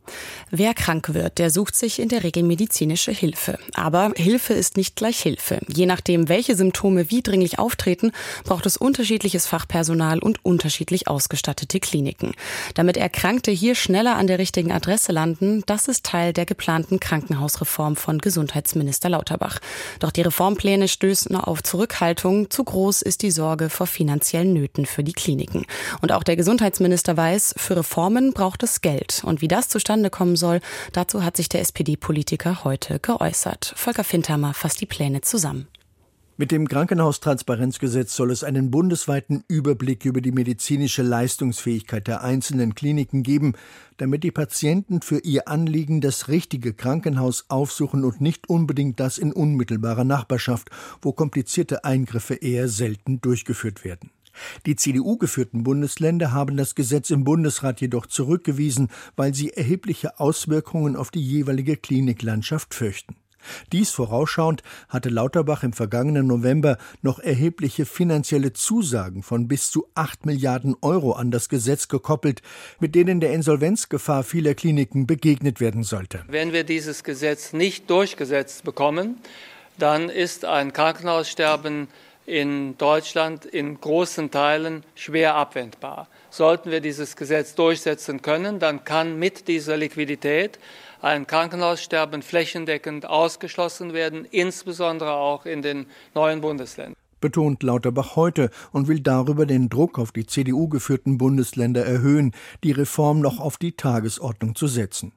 Wer 0.55 0.73
krank 0.75 1.13
wird, 1.15 1.39
der 1.39 1.49
sucht 1.49 1.75
sich 1.75 1.99
in 1.99 2.09
der 2.09 2.23
Regel 2.23 2.43
medizinische 2.43 3.11
Hilfe. 3.11 3.57
Aber 3.73 4.11
Hilfe 4.15 4.53
ist 4.53 4.77
nicht 4.77 4.95
gleich 4.95 5.19
Hilfe. 5.19 5.59
Je 5.67 5.87
nachdem, 5.87 6.29
welche 6.29 6.55
Symptome 6.55 7.09
wie 7.09 7.23
dringlich 7.23 7.57
auftreten, 7.57 8.11
braucht 8.43 8.67
es 8.67 8.77
unterschiedliches 8.77 9.47
Fachpersonal 9.47 10.19
und 10.19 10.45
unterschiedlich 10.45 11.07
ausgestattete 11.07 11.79
Kliniken. 11.79 12.33
Damit 12.75 12.97
Erkrankte 12.97 13.49
hier 13.49 13.73
schneller 13.73 14.15
an 14.15 14.27
der 14.27 14.37
richtigen 14.37 14.71
Adresse 14.71 15.11
landen, 15.11 15.63
das 15.65 15.87
ist 15.87 16.05
Teil 16.05 16.33
der 16.33 16.45
geplanten 16.45 16.99
Krankenhausreform 16.99 17.95
von 17.95 18.19
Gesundheitsminister 18.19 19.09
Lauterbach. 19.09 19.59
Doch 19.99 20.11
die 20.11 20.21
Reformpläne 20.21 20.87
stößen 20.87 21.35
auf 21.35 21.63
Zurückhaltung. 21.63 22.51
Zu 22.51 22.63
groß 22.63 23.01
ist 23.01 23.23
die 23.23 23.31
Sorge 23.31 23.69
vor 23.69 23.87
finanziellen 23.87 24.53
Nöten 24.53 24.85
für 24.85 25.03
die 25.03 25.13
Kliniken. 25.13 25.65
Und 26.01 26.11
auch 26.11 26.23
der 26.23 26.35
Gesundheitsminister 26.35 27.17
weiß, 27.17 27.55
für 27.57 27.77
Reformen 27.77 28.33
braucht 28.33 28.61
es 28.61 28.81
Geld. 28.81 29.23
Und 29.25 29.41
wie 29.41 29.47
das 29.47 29.69
zustande 29.69 29.92
kommen 30.09 30.35
soll. 30.35 30.59
Dazu 30.91 31.23
hat 31.23 31.37
sich 31.37 31.49
der 31.49 31.61
SPD-Politiker 31.61 32.63
heute 32.63 32.99
geäußert. 32.99 33.73
Volker 33.75 34.03
Fintermer 34.03 34.53
fasst 34.53 34.81
die 34.81 34.85
Pläne 34.85 35.21
zusammen. 35.21 35.67
Mit 36.35 36.51
dem 36.51 36.67
Krankenhaustransparenzgesetz 36.67 38.15
soll 38.15 38.31
es 38.31 38.43
einen 38.43 38.71
bundesweiten 38.71 39.43
Überblick 39.47 40.03
über 40.03 40.19
die 40.19 40.31
medizinische 40.31 41.03
Leistungsfähigkeit 41.03 42.07
der 42.07 42.23
einzelnen 42.23 42.73
Kliniken 42.73 43.21
geben, 43.21 43.53
damit 43.97 44.23
die 44.23 44.31
Patienten 44.31 45.03
für 45.03 45.19
ihr 45.19 45.47
Anliegen 45.47 46.01
das 46.01 46.29
richtige 46.29 46.73
Krankenhaus 46.73 47.45
aufsuchen 47.49 48.03
und 48.03 48.19
nicht 48.19 48.49
unbedingt 48.49 48.99
das 48.99 49.19
in 49.19 49.31
unmittelbarer 49.31 50.05
Nachbarschaft, 50.05 50.71
wo 51.03 51.13
komplizierte 51.13 51.83
Eingriffe 51.83 52.33
eher 52.33 52.67
selten 52.67 53.21
durchgeführt 53.21 53.85
werden. 53.85 54.09
Die 54.65 54.75
CDU-geführten 54.75 55.63
Bundesländer 55.63 56.31
haben 56.31 56.57
das 56.57 56.75
Gesetz 56.75 57.09
im 57.09 57.23
Bundesrat 57.23 57.81
jedoch 57.81 58.05
zurückgewiesen, 58.05 58.89
weil 59.15 59.33
sie 59.33 59.51
erhebliche 59.51 60.19
Auswirkungen 60.19 60.95
auf 60.95 61.11
die 61.11 61.21
jeweilige 61.21 61.77
Kliniklandschaft 61.77 62.73
fürchten. 62.73 63.15
Dies 63.71 63.91
vorausschauend 63.91 64.63
hatte 64.89 65.09
Lauterbach 65.09 65.63
im 65.63 65.73
vergangenen 65.73 66.27
November 66.27 66.77
noch 67.01 67.19
erhebliche 67.19 67.85
finanzielle 67.85 68.53
Zusagen 68.53 69.23
von 69.23 69.47
bis 69.47 69.71
zu 69.71 69.87
acht 69.95 70.25
Milliarden 70.25 70.75
Euro 70.81 71.13
an 71.13 71.31
das 71.31 71.49
Gesetz 71.49 71.87
gekoppelt, 71.87 72.41
mit 72.79 72.95
denen 72.95 73.19
der 73.19 73.33
Insolvenzgefahr 73.33 74.23
vieler 74.23 74.55
Kliniken 74.55 75.07
begegnet 75.07 75.59
werden 75.59 75.83
sollte. 75.83 76.23
Wenn 76.27 76.53
wir 76.53 76.63
dieses 76.63 77.03
Gesetz 77.03 77.53
nicht 77.53 77.89
durchgesetzt 77.89 78.63
bekommen, 78.63 79.17
dann 79.77 80.09
ist 80.09 80.45
ein 80.45 80.71
Krankenhaussterben 80.71 81.87
in 82.25 82.77
Deutschland 82.77 83.45
in 83.45 83.79
großen 83.79 84.31
Teilen 84.31 84.83
schwer 84.95 85.35
abwendbar. 85.35 86.07
Sollten 86.29 86.71
wir 86.71 86.81
dieses 86.81 87.15
Gesetz 87.15 87.55
durchsetzen 87.55 88.21
können, 88.21 88.59
dann 88.59 88.83
kann 88.83 89.19
mit 89.19 89.47
dieser 89.47 89.77
Liquidität 89.77 90.59
ein 91.01 91.27
Krankenhaussterben 91.27 92.21
flächendeckend 92.21 93.05
ausgeschlossen 93.05 93.93
werden, 93.93 94.25
insbesondere 94.25 95.13
auch 95.13 95.45
in 95.45 95.61
den 95.61 95.85
neuen 96.15 96.41
Bundesländern 96.41 96.95
betont 97.23 97.63
Lauterbach 97.63 98.17
heute 98.17 98.49
und 98.73 98.89
will 98.89 98.99
darüber 98.99 99.45
den 99.45 99.69
Druck 99.69 99.97
auf 99.97 100.11
die 100.11 100.25
CDU 100.25 100.67
geführten 100.67 101.17
Bundesländer 101.17 101.85
erhöhen, 101.85 102.33
die 102.65 102.73
Reform 102.73 103.21
noch 103.21 103.39
auf 103.39 103.55
die 103.55 103.77
Tagesordnung 103.77 104.55
zu 104.55 104.67
setzen. 104.67 105.13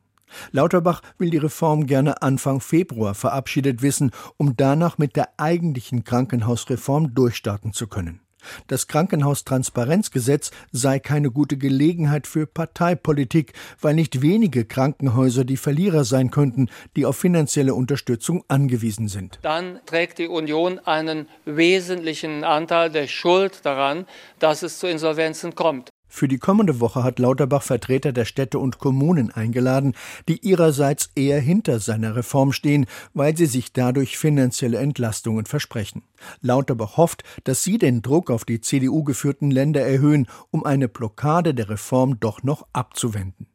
Lauterbach 0.53 1.03
will 1.19 1.31
die 1.31 1.39
Reform 1.39 1.87
gerne 1.87 2.23
Anfang 2.23 2.61
Februar 2.61 3.15
verabschiedet 3.15 3.83
wissen, 3.83 4.11
um 4.37 4.57
danach 4.57 4.99
mit 4.99 5.17
der 5.17 5.31
eigentlichen 5.39 6.05
Krankenhausreform 6.05 7.15
durchstarten 7.15 7.73
zu 7.73 7.87
können. 7.87 8.21
Das 8.67 8.87
Krankenhaustransparenzgesetz 8.87 10.51
sei 10.73 10.99
keine 10.99 11.31
gute 11.31 11.57
Gelegenheit 11.57 12.27
für 12.27 12.47
Parteipolitik, 12.47 13.53
weil 13.81 13.95
nicht 13.95 14.23
wenige 14.23 14.65
Krankenhäuser 14.65 15.45
die 15.45 15.57
Verlierer 15.57 16.05
sein 16.05 16.31
könnten, 16.31 16.69
die 16.97 17.07
auf 17.07 17.17
finanzielle 17.17 17.75
Unterstützung 17.75 18.45
angewiesen 18.49 19.09
sind. 19.09 19.39
Dann 19.43 19.81
trägt 19.87 20.19
die 20.19 20.29
Union 20.29 20.79
einen 20.79 21.29
wesentlichen 21.45 22.45
Anteil 22.45 22.91
der 22.91 23.09
Schuld 23.09 23.65
daran, 23.65 24.07
dass 24.39 24.63
es 24.63 24.79
zu 24.79 24.87
Insolvenzen 24.87 25.55
kommt. 25.55 25.91
Für 26.17 26.29
die 26.29 26.39
kommende 26.39 26.81
Woche 26.81 27.05
hat 27.05 27.19
Lauterbach 27.19 27.63
Vertreter 27.63 28.11
der 28.11 28.25
Städte 28.25 28.59
und 28.59 28.79
Kommunen 28.79 29.31
eingeladen, 29.31 29.93
die 30.29 30.39
ihrerseits 30.39 31.11
eher 31.15 31.39
hinter 31.41 31.79
seiner 31.79 32.17
Reform 32.17 32.53
stehen, 32.53 32.87
weil 33.13 33.37
sie 33.37 33.45
sich 33.45 33.75
dadurch 33.75 34.17
finanzielle 34.17 34.79
Entlastungen 34.79 35.45
versprechen. 35.45 36.05
Lauterbach 36.41 36.97
hofft, 36.97 37.23
dass 37.45 37.63
sie 37.63 37.77
den 37.77 38.01
Druck 38.01 38.31
auf 38.31 38.47
die 38.47 38.63
CDU 38.63 39.05
geführten 39.05 39.51
Länder 39.51 39.83
erhöhen, 39.83 40.27
um 40.51 40.65
eine 40.65 40.89
Blockade 40.89 41.53
der 41.53 41.69
Reform 41.69 42.19
doch 42.19 42.43
noch 42.43 42.67
abzuwenden. 42.73 43.47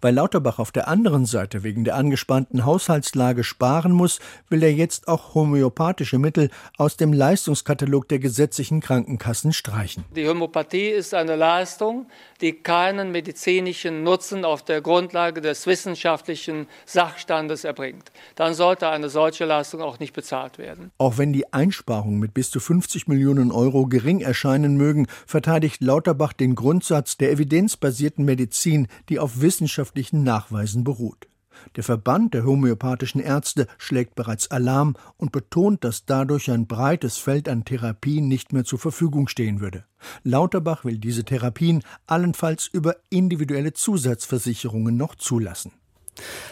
Weil 0.00 0.14
Lauterbach 0.14 0.58
auf 0.58 0.72
der 0.72 0.88
anderen 0.88 1.26
Seite 1.26 1.62
wegen 1.62 1.84
der 1.84 1.96
angespannten 1.96 2.64
Haushaltslage 2.64 3.44
sparen 3.44 3.92
muss, 3.92 4.20
will 4.48 4.62
er 4.62 4.72
jetzt 4.72 5.08
auch 5.08 5.34
homöopathische 5.34 6.18
Mittel 6.18 6.50
aus 6.76 6.96
dem 6.96 7.12
Leistungskatalog 7.12 8.08
der 8.08 8.18
gesetzlichen 8.18 8.80
Krankenkassen 8.80 9.52
streichen. 9.52 10.04
Die 10.14 10.28
Homöopathie 10.28 10.88
ist 10.88 11.14
eine 11.14 11.36
Leistung, 11.36 12.06
die 12.40 12.52
keinen 12.52 13.12
medizinischen 13.12 14.02
Nutzen 14.02 14.44
auf 14.44 14.62
der 14.62 14.80
Grundlage 14.80 15.40
des 15.40 15.66
wissenschaftlichen 15.66 16.66
Sachstandes 16.86 17.64
erbringt. 17.64 18.12
Dann 18.36 18.54
sollte 18.54 18.88
eine 18.88 19.08
solche 19.08 19.44
Leistung 19.44 19.80
auch 19.80 19.98
nicht 19.98 20.12
bezahlt 20.12 20.58
werden. 20.58 20.90
Auch 20.98 21.18
wenn 21.18 21.32
die 21.32 21.52
Einsparungen 21.52 22.18
mit 22.18 22.34
bis 22.34 22.50
zu 22.50 22.60
50 22.60 23.08
Millionen 23.08 23.50
Euro 23.50 23.86
gering 23.86 24.20
erscheinen 24.20 24.76
mögen, 24.76 25.06
verteidigt 25.26 25.82
Lauterbach 25.82 26.32
den 26.32 26.54
Grundsatz 26.54 27.16
der 27.16 27.32
evidenzbasierten 27.32 28.24
Medizin, 28.24 28.88
die 29.08 29.18
auf 29.18 29.40
wissenschaftlichen 29.58 30.22
Nachweisen 30.22 30.84
beruht. 30.84 31.26
Der 31.74 31.82
Verband 31.82 32.32
der 32.32 32.44
homöopathischen 32.44 33.20
Ärzte 33.20 33.66
schlägt 33.76 34.14
bereits 34.14 34.48
Alarm 34.52 34.94
und 35.16 35.32
betont, 35.32 35.82
dass 35.82 36.06
dadurch 36.06 36.48
ein 36.52 36.68
breites 36.68 37.18
Feld 37.18 37.48
an 37.48 37.64
Therapien 37.64 38.28
nicht 38.28 38.52
mehr 38.52 38.64
zur 38.64 38.78
Verfügung 38.78 39.26
stehen 39.26 39.58
würde. 39.58 39.84
Lauterbach 40.22 40.84
will 40.84 40.98
diese 40.98 41.24
Therapien 41.24 41.82
allenfalls 42.06 42.68
über 42.68 42.94
individuelle 43.10 43.72
Zusatzversicherungen 43.72 44.96
noch 44.96 45.16
zulassen. 45.16 45.72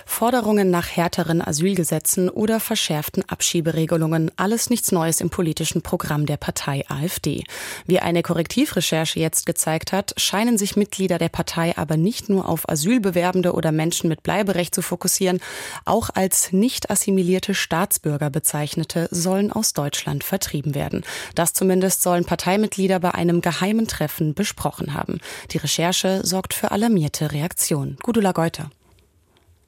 Forderungen 0.05 0.71
nach 0.71 0.89
härteren 0.89 1.43
Asylgesetzen 1.43 2.29
oder 2.29 2.61
verschärften 2.61 3.29
Abschieberegelungen, 3.29 4.31
alles 4.37 4.71
nichts 4.71 4.93
Neues 4.93 5.21
im 5.21 5.31
politischen 5.31 5.83
Programm 5.83 6.27
der 6.27 6.37
Partei 6.37 6.85
AfD. 6.89 7.45
Wie 7.87 8.01
eine 8.01 8.23
Korrektivrecherche 8.23 9.21
jetzt 9.21 9.47
gezeigt 9.47 9.93
hat, 9.93 10.15
scheinen 10.17 10.59
sich 10.59 10.77
Mitglieder 10.77 11.19
der 11.19 11.29
Partei 11.29 11.77
aber 11.77 11.97
nicht 11.97 12.29
nur 12.29 12.49
auf 12.49 12.69
Asylbewerbende 12.69 13.53
oder 13.53 13.73
Menschen 13.73 14.09
mit 14.09 14.23
Bleiberecht 14.23 14.75
zu 14.75 14.83
fokussieren, 14.83 15.41
auch 15.85 16.11
als 16.15 16.53
nicht 16.53 16.91
assimilierte 16.91 17.55
Staatsbürger 17.55 18.31
bezeichnete 18.31 19.09
sollen 19.11 19.53
aus 19.53 19.73
Deutschland 19.73 20.25
vertrieben 20.25 20.75
werden. 20.75 21.05
Das 21.35 21.53
zumindest 21.53 22.03
sollen 22.03 22.25
Parteimitglieder 22.25 23.01
bei 23.01 23.15
einem 23.15 23.41
geheimen 23.41 23.87
Treffen 23.87 24.35
besprochen 24.35 24.95
haben. 24.95 25.21
Die 25.51 25.59
Recherche 25.59 26.21
sorgt 26.25 26.55
für 26.55 26.71
alarmierte 26.71 27.33
Reaktionen. 27.33 27.97
Gudula 28.03 28.33
Geuter. 28.33 28.71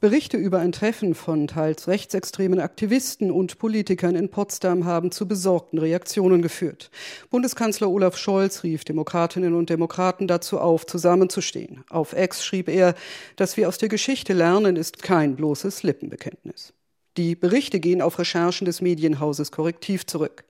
Berichte 0.01 0.37
über 0.37 0.61
ein 0.61 0.71
Treffen 0.71 1.17
von 1.17 1.49
teils 1.49 1.89
rechtsextremen 1.89 2.61
Aktivisten 2.61 3.33
und 3.33 3.59
Politikern 3.59 4.15
in 4.15 4.29
Potsdam 4.29 4.85
haben 4.85 5.11
zu 5.11 5.27
besorgten 5.27 5.77
Reaktionen 5.77 6.41
geführt. 6.41 6.93
Bundeskanzler 7.31 7.91
Olaf 7.91 8.17
Scholz 8.17 8.63
rief 8.63 8.85
Demokratinnen 8.85 9.55
und 9.55 9.71
Demokraten 9.71 10.29
dazu 10.29 10.61
auf, 10.61 10.87
zusammenzustehen. 10.87 11.83
Auf 11.91 12.13
Ex 12.13 12.45
schrieb 12.45 12.69
er, 12.69 12.95
dass 13.35 13.57
wir 13.57 13.67
aus 13.67 13.79
der 13.79 13.89
Geschichte 13.89 14.35
lernen, 14.35 14.77
ist 14.77 15.03
kein 15.03 15.35
bloßes 15.35 15.83
Lippenbekenntnis. 15.83 16.75
Die 17.19 17.35
Berichte 17.35 17.81
gehen 17.81 18.01
auf 18.01 18.21
Recherchen 18.21 18.65
des 18.65 18.81
Medienhauses 18.81 19.51
Korrektiv 19.51 20.07
zurück. 20.07 20.45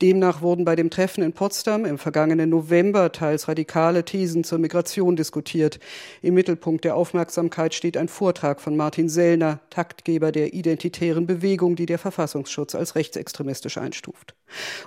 Demnach 0.00 0.40
wurden 0.40 0.64
bei 0.64 0.76
dem 0.76 0.88
Treffen 0.88 1.24
in 1.24 1.32
Potsdam 1.32 1.84
im 1.84 1.98
vergangenen 1.98 2.48
November 2.48 3.10
teils 3.10 3.48
radikale 3.48 4.04
Thesen 4.04 4.44
zur 4.44 4.60
Migration 4.60 5.16
diskutiert. 5.16 5.80
Im 6.22 6.34
Mittelpunkt 6.34 6.84
der 6.84 6.94
Aufmerksamkeit 6.94 7.74
steht 7.74 7.96
ein 7.96 8.06
Vortrag 8.06 8.60
von 8.60 8.76
Martin 8.76 9.08
Sellner, 9.08 9.58
Taktgeber 9.70 10.30
der 10.30 10.54
identitären 10.54 11.26
Bewegung, 11.26 11.74
die 11.74 11.86
der 11.86 11.98
Verfassungsschutz 11.98 12.76
als 12.76 12.94
rechtsextremistisch 12.94 13.76
einstuft. 13.76 14.36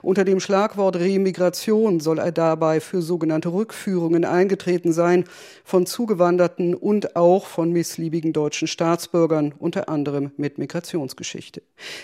Unter 0.01 0.23
dem 0.25 0.39
Schlagwort 0.39 0.97
Remigration 0.97 1.99
soll 1.99 2.19
er 2.19 2.31
dabei 2.31 2.79
für 2.79 3.01
sogenannte 3.01 3.49
Rückführungen 3.49 4.25
eingetreten 4.25 4.93
sein 4.93 5.25
von 5.63 5.85
Zugewanderten 5.85 6.75
und 6.75 7.15
auch 7.15 7.45
von 7.45 7.71
missliebigen 7.71 8.33
deutschen 8.33 8.67
Staatsbürgern, 8.67 9.53
unter 9.57 9.89
anderem 9.89 10.31
mit 10.37 10.57
Migrationsgeschichte. 10.57 11.61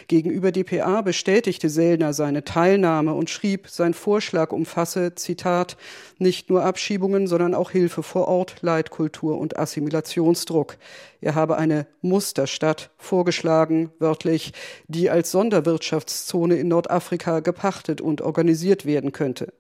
Gegenüber 0.08 0.52
dpa 0.52 1.02
bestätigte 1.02 1.70
Sellner 1.70 2.14
seine 2.14 2.44
Teilnahme 2.44 3.14
und 3.14 3.30
schrieb, 3.30 3.68
sein 3.68 3.94
Vorschlag 3.94 4.52
umfasse, 4.52 5.16
Zitat, 5.16 5.78
nicht 6.18 6.50
nur 6.50 6.64
Abschiebungen, 6.64 7.28
sondern 7.28 7.56
auch 7.56 7.72
Hilfe 7.72 8.04
vor 8.04 8.28
Ort, 8.28 8.58
Leitkultur 8.62 9.38
und 9.38 9.58
Assimilationsdruck. 9.58 10.78
Er 11.22 11.36
habe 11.36 11.58
eine 11.58 11.86
Musterstadt 12.02 12.90
vorgeschlagen, 12.98 13.92
wörtlich, 14.00 14.54
die 14.88 15.10
als 15.10 15.32
Sonderwirtschaftszone 15.32 16.56
in 16.56 16.68
Nordafrika 16.68 17.40
gepachtet 17.52 18.00
und 18.00 18.22
organisiert 18.22 18.86
werden 18.86 19.12
könnte. 19.12 19.54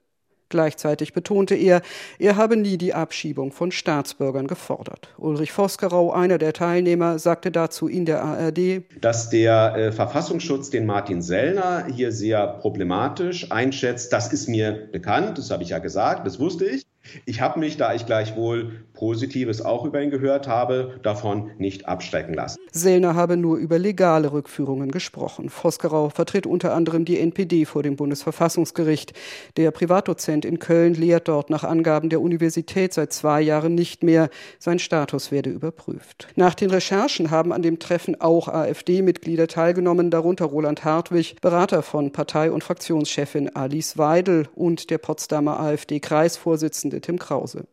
Gleichzeitig 0.47 1.13
betonte 1.13 1.55
er, 1.55 1.81
er 2.19 2.35
habe 2.35 2.57
nie 2.57 2.77
die 2.77 2.93
Abschiebung 2.93 3.51
von 3.51 3.71
Staatsbürgern 3.71 4.47
gefordert. 4.47 5.07
Ulrich 5.17 5.51
Vosgerau, 5.51 6.11
einer 6.11 6.37
der 6.37 6.53
Teilnehmer, 6.53 7.19
sagte 7.19 7.51
dazu 7.51 7.87
in 7.87 8.05
der 8.05 8.21
ARD, 8.21 8.83
dass 8.99 9.29
der 9.29 9.75
äh, 9.75 9.91
Verfassungsschutz 9.91 10.69
den 10.69 10.85
Martin 10.85 11.21
Sellner 11.21 11.85
hier 11.85 12.11
sehr 12.11 12.45
problematisch 12.47 13.51
einschätzt. 13.51 14.11
Das 14.11 14.31
ist 14.31 14.47
mir 14.47 14.89
bekannt, 14.91 15.37
das 15.37 15.51
habe 15.51 15.63
ich 15.63 15.69
ja 15.69 15.79
gesagt, 15.79 16.27
das 16.27 16.37
wusste 16.37 16.65
ich. 16.65 16.83
Ich 17.25 17.41
habe 17.41 17.59
mich, 17.59 17.77
da 17.77 17.93
ich 17.93 18.05
gleichwohl 18.05 18.83
Positives 18.93 19.61
auch 19.61 19.85
über 19.85 20.01
ihn 20.01 20.11
gehört 20.11 20.47
habe, 20.47 20.99
davon 21.01 21.51
nicht 21.57 21.87
abschrecken 21.87 22.33
lassen. 22.33 22.59
Sellner 22.71 23.15
habe 23.15 23.37
nur 23.37 23.57
über 23.57 23.79
legale 23.79 24.31
Rückführungen 24.31 24.91
gesprochen. 24.91 25.49
Vosgerau 25.49 26.09
vertritt 26.09 26.45
unter 26.45 26.73
anderem 26.73 27.05
die 27.05 27.19
NPD 27.19 27.65
vor 27.65 27.83
dem 27.83 27.95
Bundesverfassungsgericht. 27.95 29.13
Der 29.57 29.71
Privatdozent 29.71 30.45
in 30.45 30.59
Köln 30.59 30.93
lehrt 30.93 31.27
dort 31.27 31.49
nach 31.49 31.63
Angaben 31.63 32.09
der 32.09 32.21
Universität 32.21 32.93
seit 32.93 33.11
zwei 33.11 33.41
Jahren 33.41 33.73
nicht 33.73 34.03
mehr. 34.03 34.29
Sein 34.59 34.77
Status 34.77 35.31
werde 35.31 35.49
überprüft. 35.49 36.27
Nach 36.35 36.53
den 36.53 36.69
Recherchen 36.69 37.31
haben 37.31 37.51
an 37.53 37.63
dem 37.63 37.79
Treffen 37.79 38.21
auch 38.21 38.47
AfD-Mitglieder 38.47 39.47
teilgenommen, 39.47 40.11
darunter 40.11 40.45
Roland 40.45 40.85
Hartwig, 40.85 41.35
Berater 41.41 41.81
von 41.81 42.11
Partei- 42.11 42.51
und 42.51 42.63
Fraktionschefin 42.63 43.55
Alice 43.55 43.97
Weidel 43.97 44.47
und 44.53 44.91
der 44.91 44.99
Potsdamer 44.99 45.59
AfD-Kreisvorsitzende 45.59 46.90
Tim 46.99 47.19
Krause. 47.19 47.65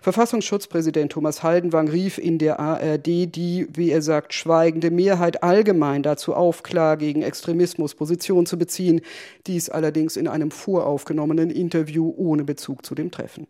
Verfassungsschutzpräsident 0.00 1.12
Thomas 1.12 1.42
Haldenwang 1.42 1.88
rief 1.88 2.18
in 2.18 2.38
der 2.38 2.60
ARD 2.60 3.06
die, 3.06 3.66
wie 3.72 3.90
er 3.90 4.00
sagt, 4.00 4.32
schweigende 4.32 4.90
Mehrheit 4.90 5.42
allgemein 5.42 6.02
dazu 6.02 6.34
auf, 6.34 6.62
klar 6.62 6.96
gegen 6.96 7.22
Extremismus 7.22 7.94
Position 7.94 8.46
zu 8.46 8.58
beziehen, 8.58 9.00
dies 9.46 9.68
allerdings 9.68 10.16
in 10.16 10.28
einem 10.28 10.50
voraufgenommenen 10.50 11.50
Interview 11.50 12.12
ohne 12.16 12.44
Bezug 12.44 12.86
zu 12.86 12.94
dem 12.94 13.10
Treffen. 13.10 13.46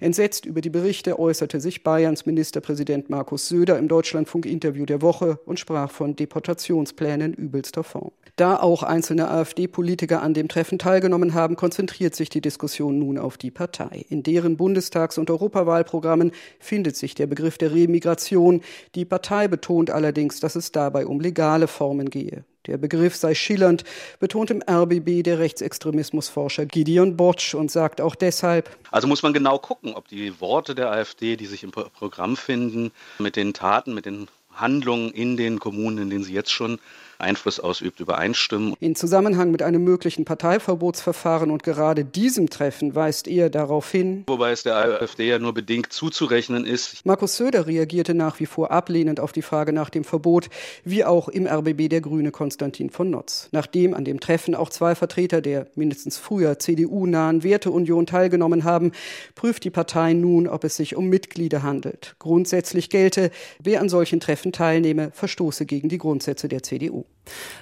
Entsetzt 0.00 0.46
über 0.46 0.60
die 0.60 0.70
Berichte 0.70 1.18
äußerte 1.18 1.60
sich 1.60 1.82
Bayerns 1.82 2.26
Ministerpräsident 2.26 3.10
Markus 3.10 3.48
Söder 3.48 3.78
im 3.78 3.88
Deutschlandfunk-Interview 3.88 4.86
der 4.86 5.02
Woche 5.02 5.38
und 5.46 5.60
sprach 5.60 5.90
von 5.90 6.16
Deportationsplänen 6.16 7.34
übelster 7.34 7.84
Form. 7.84 8.12
Da 8.36 8.56
auch 8.56 8.82
einzelne 8.82 9.30
AfD-Politiker 9.30 10.22
an 10.22 10.34
dem 10.34 10.48
Treffen 10.48 10.78
teilgenommen 10.78 11.32
haben, 11.32 11.56
konzentriert 11.56 12.14
sich 12.14 12.28
die 12.28 12.42
Diskussion 12.42 12.98
nun 12.98 13.18
auf 13.18 13.38
die 13.38 13.50
Partei. 13.50 14.04
In 14.10 14.22
deren 14.22 14.56
Bundestags- 14.56 15.18
und 15.18 15.30
Europawahlprogrammen 15.30 16.32
findet 16.58 16.96
sich 16.96 17.14
der 17.14 17.26
Begriff 17.26 17.56
der 17.56 17.72
Remigration. 17.72 18.60
Die 18.94 19.04
Partei 19.06 19.48
betont 19.48 19.90
allerdings, 19.90 20.40
dass 20.40 20.54
es 20.54 20.70
dabei 20.72 21.06
um 21.06 21.20
legale 21.20 21.66
Formen 21.66 22.10
gehe. 22.10 22.44
Der 22.66 22.78
Begriff 22.78 23.16
sei 23.16 23.34
schillernd, 23.34 23.84
betont 24.18 24.50
im 24.50 24.62
RBB 24.68 25.22
der 25.22 25.38
Rechtsextremismusforscher 25.38 26.66
Gideon 26.66 27.16
Botsch 27.16 27.54
und 27.54 27.70
sagt 27.70 28.00
auch 28.00 28.14
deshalb. 28.14 28.70
Also 28.90 29.06
muss 29.06 29.22
man 29.22 29.32
genau 29.32 29.58
gucken, 29.58 29.94
ob 29.94 30.08
die 30.08 30.40
Worte 30.40 30.74
der 30.74 30.90
AfD, 30.90 31.36
die 31.36 31.46
sich 31.46 31.62
im 31.62 31.70
Programm 31.70 32.36
finden, 32.36 32.92
mit 33.18 33.36
den 33.36 33.54
Taten, 33.54 33.94
mit 33.94 34.06
den 34.06 34.28
Handlungen 34.52 35.10
in 35.10 35.36
den 35.36 35.60
Kommunen, 35.60 35.98
in 35.98 36.10
denen 36.10 36.24
sie 36.24 36.32
jetzt 36.32 36.50
schon 36.50 36.78
Einfluss 37.18 37.60
ausübt, 37.60 38.00
übereinstimmen. 38.00 38.74
In 38.80 38.94
Zusammenhang 38.94 39.50
mit 39.50 39.62
einem 39.62 39.84
möglichen 39.84 40.24
Parteiverbotsverfahren 40.24 41.50
und 41.50 41.62
gerade 41.62 42.04
diesem 42.04 42.50
Treffen 42.50 42.94
weist 42.94 43.28
er 43.28 43.50
darauf 43.50 43.90
hin. 43.90 44.24
Wobei 44.26 44.52
es 44.52 44.62
der 44.62 44.76
AfD 44.76 45.28
ja 45.28 45.38
nur 45.38 45.54
bedingt 45.54 45.92
zuzurechnen 45.92 46.64
ist. 46.64 47.04
Markus 47.06 47.36
Söder 47.36 47.66
reagierte 47.66 48.14
nach 48.14 48.40
wie 48.40 48.46
vor 48.46 48.70
ablehnend 48.70 49.20
auf 49.20 49.32
die 49.32 49.42
Frage 49.42 49.72
nach 49.72 49.90
dem 49.90 50.04
Verbot, 50.04 50.48
wie 50.84 51.04
auch 51.04 51.28
im 51.28 51.46
RBB 51.46 51.88
der 51.88 52.00
Grüne 52.00 52.30
Konstantin 52.30 52.90
von 52.90 53.10
Notz. 53.10 53.48
Nachdem 53.52 53.94
an 53.94 54.04
dem 54.04 54.20
Treffen 54.20 54.54
auch 54.54 54.70
zwei 54.70 54.94
Vertreter 54.94 55.40
der 55.40 55.66
mindestens 55.74 56.18
früher 56.18 56.58
CDU-nahen 56.58 57.42
Werteunion 57.42 58.06
teilgenommen 58.06 58.64
haben, 58.64 58.92
prüft 59.34 59.64
die 59.64 59.70
Partei 59.70 60.12
nun, 60.12 60.46
ob 60.48 60.64
es 60.64 60.76
sich 60.76 60.96
um 60.96 61.08
Mitglieder 61.08 61.62
handelt. 61.62 62.16
Grundsätzlich 62.18 62.90
gelte, 62.90 63.30
wer 63.58 63.80
an 63.80 63.88
solchen 63.88 64.20
Treffen 64.20 64.52
teilnehme, 64.52 65.10
verstoße 65.12 65.66
gegen 65.66 65.88
die 65.88 65.98
Grundsätze 65.98 66.48
der 66.48 66.62
CDU. 66.62 67.05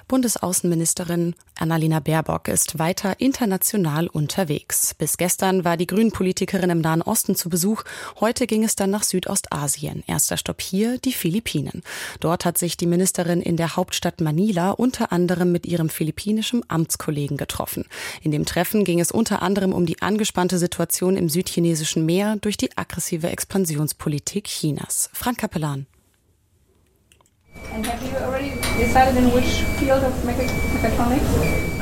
Bundesaußenministerin 0.07 1.35
Annalena 1.57 1.99
Baerbock 1.99 2.47
ist 2.47 2.77
weiter 2.77 3.19
international 3.19 4.07
unterwegs. 4.07 4.93
Bis 4.93 5.17
gestern 5.17 5.63
war 5.63 5.77
die 5.77 5.87
Grünen-Politikerin 5.87 6.69
im 6.69 6.81
Nahen 6.81 7.01
Osten 7.01 7.35
zu 7.35 7.49
Besuch. 7.49 7.83
Heute 8.19 8.45
ging 8.45 8.63
es 8.63 8.75
dann 8.75 8.91
nach 8.91 9.03
Südostasien. 9.03 10.03
Erster 10.05 10.37
Stopp 10.37 10.61
hier 10.61 10.99
die 10.99 11.13
Philippinen. 11.13 11.81
Dort 12.19 12.45
hat 12.45 12.57
sich 12.57 12.77
die 12.77 12.85
Ministerin 12.85 13.41
in 13.41 13.57
der 13.57 13.75
Hauptstadt 13.75 14.21
Manila 14.21 14.71
unter 14.71 15.11
anderem 15.11 15.51
mit 15.51 15.65
ihrem 15.65 15.89
philippinischen 15.89 16.63
Amtskollegen 16.69 17.37
getroffen. 17.37 17.85
In 18.21 18.31
dem 18.31 18.45
Treffen 18.45 18.83
ging 18.83 18.99
es 18.99 19.11
unter 19.11 19.41
anderem 19.41 19.73
um 19.73 19.85
die 19.85 20.01
angespannte 20.01 20.59
Situation 20.59 21.17
im 21.17 21.29
südchinesischen 21.29 22.05
Meer 22.05 22.35
durch 22.41 22.57
die 22.57 22.77
aggressive 22.77 23.29
Expansionspolitik 23.29 24.45
Chinas. 24.45 25.09
Frank 25.13 25.39
Kapellan. 25.39 25.87
And 27.71 27.85
have 27.85 28.01
you 28.03 28.15
already 28.17 28.51
decided 28.77 29.17
in 29.17 29.31
which 29.33 29.63
field 29.79 30.03
of 30.03 30.13
mechatronics? 30.23 31.74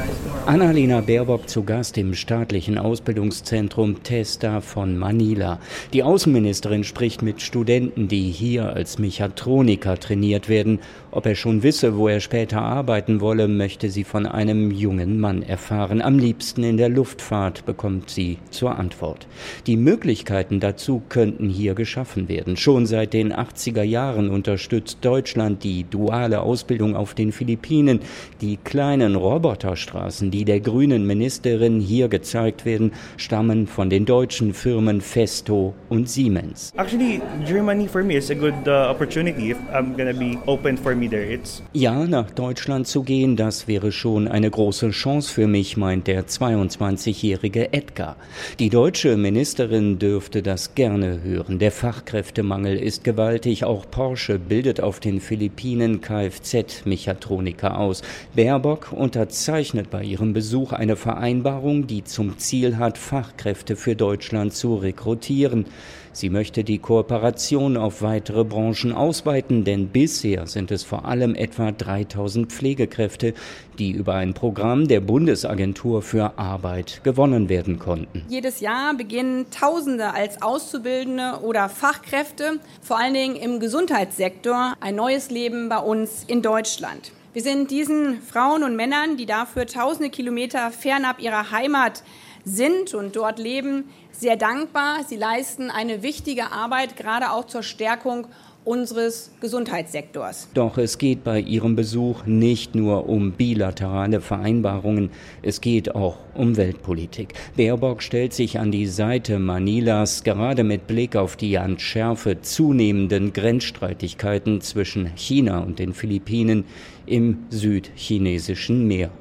Annalena 0.46 1.00
Baerbock 1.00 1.48
zu 1.48 1.64
Gast 1.64 1.98
im 1.98 2.14
staatlichen 2.14 2.78
Ausbildungszentrum 2.78 4.04
Testa 4.04 4.60
von 4.60 4.98
Manila. 4.98 5.58
Die 5.94 6.04
Außenministerin 6.04 6.84
spricht 6.84 7.22
mit 7.22 7.42
Studenten, 7.42 8.10
die 8.10 8.30
hier 8.30 8.74
als 8.74 9.00
Mechatroniker 9.00 9.98
trainiert 9.98 10.50
werden. 10.50 10.80
Ob 11.12 11.26
er 11.28 11.36
schon 11.36 11.64
wisse, 11.64 11.96
wo 11.96 12.10
er 12.10 12.20
später 12.20 12.62
arbeiten 12.62 13.22
wolle, 13.22 13.48
möchte 13.48 13.90
sie 13.90 14.04
von 14.04 14.26
einem 14.26 14.70
jungen 14.72 15.18
Mann 15.18 15.44
erfahren. 15.44 16.02
Am 16.02 16.20
liebsten 16.20 16.64
in 16.64 16.76
der 16.76 16.90
Luftfahrt, 16.90 17.66
bekommt 17.66 18.10
sie 18.10 18.38
zur 18.50 18.78
Antwort. 18.78 19.28
Die 19.66 19.78
Möglichkeiten 19.78 20.60
dazu 20.60 21.02
könnten 21.08 21.48
hier 21.48 21.74
geschaffen 21.74 22.28
werden. 22.28 22.58
Schon 22.58 22.86
seit 22.86 23.14
den 23.14 23.32
80er 23.32 23.84
Jahren 23.84 24.30
unterstützt 24.30 24.98
Deutschland 25.02 25.64
die 25.64 25.86
duale 25.90 26.42
Ausbildung 26.42 26.98
auf 26.98 27.14
den 27.14 27.32
Philippinen. 27.32 28.02
Die 28.42 28.58
kleinen 28.58 29.16
Roboterstraßen, 29.16 30.33
die 30.34 30.46
der 30.46 30.60
grünen 30.60 31.06
Ministerin 31.06 31.80
hier 31.80 32.08
gezeigt 32.08 32.66
werden, 32.66 32.92
stammen 33.18 33.68
von 33.68 33.90
den 33.90 34.06
deutschen 34.06 34.54
Firmen 34.54 35.00
Festo 35.00 35.74
und 35.90 36.10
Siemens. 36.10 36.74
Actually, 36.76 37.22
Germany 37.46 37.88
for 37.88 38.04
me 38.04 38.16
is 38.16 38.32
a 38.32 38.34
good 38.34 38.54
uh, 38.66 38.90
opportunity 38.90 39.52
if 39.52 39.58
I'm 39.72 39.96
gonna 39.96 40.12
be 40.12 40.38
open 40.48 40.76
for 40.76 40.96
me 40.96 41.08
there. 41.08 41.32
It's 41.32 41.62
ja, 41.74 42.06
nach 42.06 42.32
Deutschland 42.32 42.88
zu 42.88 43.04
gehen, 43.04 43.36
das 43.36 43.68
wäre 43.68 43.92
schon 43.92 44.28
eine 44.28 44.50
große 44.50 44.90
Chance 44.90 45.32
für 45.32 45.48
mich, 45.48 45.78
meint 45.78 46.08
der 46.08 46.26
22-jährige 46.26 47.72
Edgar. 47.72 48.16
Die 48.60 48.70
deutsche 48.70 49.16
Ministerin 49.18 50.00
dürfte 50.00 50.42
das 50.42 50.74
gerne 50.74 51.22
hören. 51.22 51.60
Der 51.60 51.72
Fachkräftemangel 51.72 52.78
ist 52.78 53.04
gewaltig. 53.04 53.66
Auch 53.66 53.86
Porsche 53.90 54.40
bildet 54.40 54.82
auf 54.82 55.00
den 55.00 55.22
Philippinen 55.22 56.02
Kfz-Mechatroniker 56.02 57.78
aus. 57.78 58.02
Baerbock 58.36 58.92
unterzeichnet 58.92 59.90
bei 59.90 60.04
ihrem 60.04 60.23
ihrem 60.24 60.32
Besuch 60.32 60.72
eine 60.72 60.96
Vereinbarung, 60.96 61.86
die 61.86 62.06
zum 62.06 62.38
Ziel 62.38 62.78
hat, 62.78 62.98
Fachkräfte 62.98 63.76
für 63.76 63.94
Deutschland 63.94 64.54
zu 64.54 64.76
rekrutieren. 64.76 65.66
Sie 66.14 66.30
möchte 66.30 66.64
die 66.64 66.78
Kooperation 66.78 67.76
auf 67.76 68.02
weitere 68.02 68.46
Branchen 68.46 68.94
ausweiten, 68.94 69.66
denn 69.66 69.90
bisher 69.90 70.48
sind 70.48 70.72
es 70.72 70.84
vor 70.84 71.04
allem 71.06 71.36
etwa 71.36 71.74
3000 71.74 72.54
Pflegekräfte, 72.54 73.34
die 73.80 73.92
über 73.92 74.14
ein 74.14 74.34
Programm 74.34 74.88
der 74.88 75.02
Bundesagentur 75.02 76.02
für 76.02 76.38
Arbeit 76.38 77.02
gewonnen 77.04 77.50
werden 77.50 77.78
konnten. 77.80 78.24
Jedes 78.30 78.62
Jahr 78.62 78.96
beginnen 78.96 79.48
Tausende 79.52 80.14
als 80.14 80.42
Auszubildende 80.42 81.40
oder 81.42 81.68
Fachkräfte, 81.68 82.60
vor 82.82 82.98
allen 82.98 83.16
Dingen 83.16 83.36
im 83.36 83.60
Gesundheitssektor, 83.60 84.76
ein 84.80 84.96
neues 84.96 85.32
Leben 85.32 85.68
bei 85.68 85.80
uns 85.80 86.24
in 86.28 86.42
Deutschland. 86.42 87.12
Wir 87.34 87.42
sind 87.42 87.72
diesen 87.72 88.22
Frauen 88.22 88.62
und 88.64 88.76
Männern, 88.76 89.18
die 89.18 89.26
dafür 89.26 89.66
tausende 89.66 90.12
Kilometer 90.12 90.70
fernab 90.70 91.20
ihrer 91.20 91.50
Heimat 91.50 92.04
sind 92.46 92.94
und 92.94 93.16
dort 93.16 93.40
leben, 93.40 93.90
sehr 94.12 94.36
dankbar. 94.36 95.04
Sie 95.04 95.16
leisten 95.16 95.72
eine 95.72 96.04
wichtige 96.04 96.52
Arbeit, 96.52 96.96
gerade 96.96 97.32
auch 97.32 97.46
zur 97.46 97.64
Stärkung 97.64 98.28
unseres 98.66 99.32
Gesundheitssektors. 99.42 100.48
Doch 100.54 100.78
es 100.78 100.98
geht 100.98 101.24
bei 101.24 101.40
ihrem 101.40 101.76
Besuch 101.76 102.26
nicht 102.26 102.76
nur 102.76 103.10
um 103.10 103.34
bilaterale 103.34 104.22
Vereinbarungen, 104.22 105.10
es 105.42 105.62
geht 105.62 105.96
auch 105.96 106.18
um 106.34 106.58
Weltpolitik. 106.58 107.34
Baerbock 107.56 108.02
stellt 108.02 108.34
sich 108.34 108.60
an 108.60 108.72
die 108.72 108.88
Seite 108.88 109.40
Manilas, 109.40 110.24
gerade 110.24 110.64
mit 110.64 110.88
Blick 110.88 111.16
auf 111.16 111.36
die 111.36 111.58
an 111.58 111.80
Schärfe 111.80 112.42
zunehmenden 112.42 113.34
Grenzstreitigkeiten 113.34 114.62
zwischen 114.62 115.08
China 115.16 115.60
und 115.60 115.80
den 115.80 115.94
Philippinen 115.94 116.66
im 117.06 117.40
südchinesischen 117.50 118.88
Meer. 118.88 119.12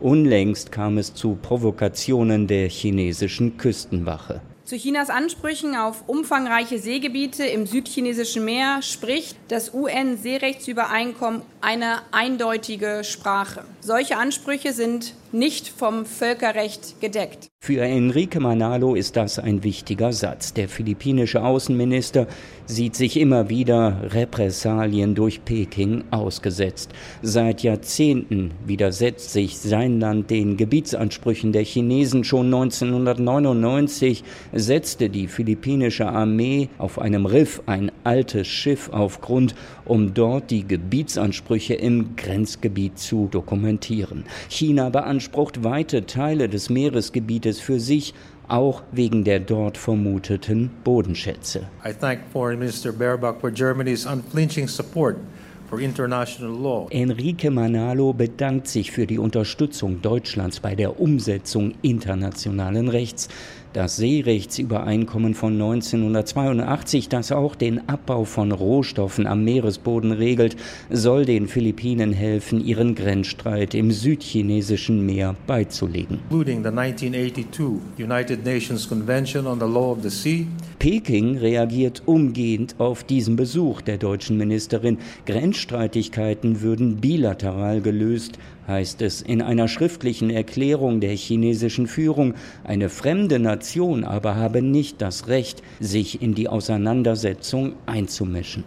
Unlängst 0.00 0.70
kam 0.70 0.98
es 0.98 1.14
zu 1.14 1.38
Provokationen 1.40 2.46
der 2.46 2.68
chinesischen 2.68 3.56
Küstenwache. 3.56 4.40
Zu 4.72 4.78
Chinas 4.78 5.10
Ansprüchen 5.10 5.76
auf 5.76 6.08
umfangreiche 6.08 6.78
Seegebiete 6.78 7.44
im 7.44 7.66
südchinesischen 7.66 8.42
Meer 8.42 8.80
spricht 8.80 9.36
das 9.48 9.74
UN-Seerechtsübereinkommen 9.74 11.42
eine 11.60 12.00
eindeutige 12.10 13.04
Sprache. 13.04 13.64
Solche 13.84 14.16
Ansprüche 14.16 14.72
sind 14.72 15.14
nicht 15.32 15.66
vom 15.66 16.06
Völkerrecht 16.06 17.00
gedeckt. 17.00 17.48
Für 17.64 17.82
Enrique 17.82 18.38
Manalo 18.38 18.94
ist 18.94 19.16
das 19.16 19.40
ein 19.40 19.64
wichtiger 19.64 20.12
Satz. 20.12 20.52
Der 20.52 20.68
philippinische 20.68 21.42
Außenminister 21.42 22.28
sieht 22.66 22.94
sich 22.94 23.18
immer 23.18 23.48
wieder 23.48 24.02
Repressalien 24.12 25.14
durch 25.14 25.44
Peking 25.44 26.04
ausgesetzt. 26.10 26.92
Seit 27.22 27.62
Jahrzehnten 27.62 28.52
widersetzt 28.64 29.32
sich 29.32 29.58
sein 29.58 29.98
Land 30.00 30.30
den 30.30 30.56
Gebietsansprüchen 30.56 31.52
der 31.52 31.64
Chinesen. 31.64 32.24
Schon 32.24 32.46
1999 32.46 34.22
setzte 34.52 35.08
die 35.08 35.26
philippinische 35.26 36.08
Armee 36.08 36.68
auf 36.78 36.98
einem 36.98 37.26
Riff 37.26 37.62
ein 37.66 37.90
altes 38.04 38.46
Schiff 38.46 38.90
auf 38.90 39.20
Grund, 39.20 39.54
um 39.84 40.14
dort 40.14 40.50
die 40.50 40.66
Gebietsansprüche 40.66 41.74
im 41.74 42.16
Grenzgebiet 42.16 42.98
zu 42.98 43.28
dokumentieren. 43.30 44.24
China 44.48 44.90
beansprucht 44.90 45.64
weite 45.64 46.06
Teile 46.06 46.48
des 46.48 46.70
Meeresgebietes 46.70 47.60
für 47.60 47.80
sich, 47.80 48.14
auch 48.48 48.82
wegen 48.92 49.24
der 49.24 49.40
dort 49.40 49.78
vermuteten 49.78 50.70
Bodenschätze. 50.84 51.68
I 51.84 51.92
thank 51.92 52.20
Foreign 52.32 52.58
Minister 52.58 52.92
Baerbock 52.92 53.40
for 53.40 53.50
Germany's 53.50 54.06
unflinching 54.06 54.68
support 54.68 55.16
Enrique 56.90 57.50
Manalo 57.50 58.12
bedankt 58.12 58.68
sich 58.68 58.92
für 58.92 59.06
die 59.06 59.18
Unterstützung 59.18 60.02
Deutschlands 60.02 60.60
bei 60.60 60.74
der 60.74 61.00
Umsetzung 61.00 61.72
internationalen 61.80 62.88
Rechts 62.88 63.28
das 63.72 63.96
Seerechtsübereinkommen 63.96 65.34
von 65.34 65.54
1982, 65.54 67.08
das 67.08 67.32
auch 67.32 67.54
den 67.54 67.88
Abbau 67.88 68.24
von 68.24 68.52
Rohstoffen 68.52 69.26
am 69.26 69.44
Meeresboden 69.44 70.12
regelt, 70.12 70.56
soll 70.90 71.24
den 71.24 71.48
Philippinen 71.48 72.12
helfen, 72.12 72.64
ihren 72.64 72.94
Grenzstreit 72.94 73.74
im 73.74 73.90
südchinesischen 73.90 75.04
Meer 75.04 75.34
beizulegen. 75.46 76.18
Peking 80.78 81.38
reagiert 81.38 82.02
umgehend 82.06 82.74
auf 82.78 83.04
diesen 83.04 83.36
Besuch 83.36 83.82
der 83.82 83.98
deutschen 83.98 84.36
Ministerin. 84.36 84.98
Grenzstreitigkeiten 85.26 86.60
würden 86.60 86.96
bilateral 86.96 87.80
gelöst 87.80 88.38
heißt 88.68 89.02
es 89.02 89.22
in 89.22 89.42
einer 89.42 89.68
schriftlichen 89.68 90.30
Erklärung 90.30 91.00
der 91.00 91.14
chinesischen 91.14 91.86
Führung, 91.86 92.34
eine 92.64 92.88
fremde 92.88 93.38
Nation 93.38 94.04
aber 94.04 94.36
habe 94.36 94.62
nicht 94.62 95.00
das 95.02 95.28
Recht, 95.28 95.62
sich 95.80 96.22
in 96.22 96.34
die 96.34 96.48
Auseinandersetzung 96.48 97.74
einzumischen. 97.86 98.64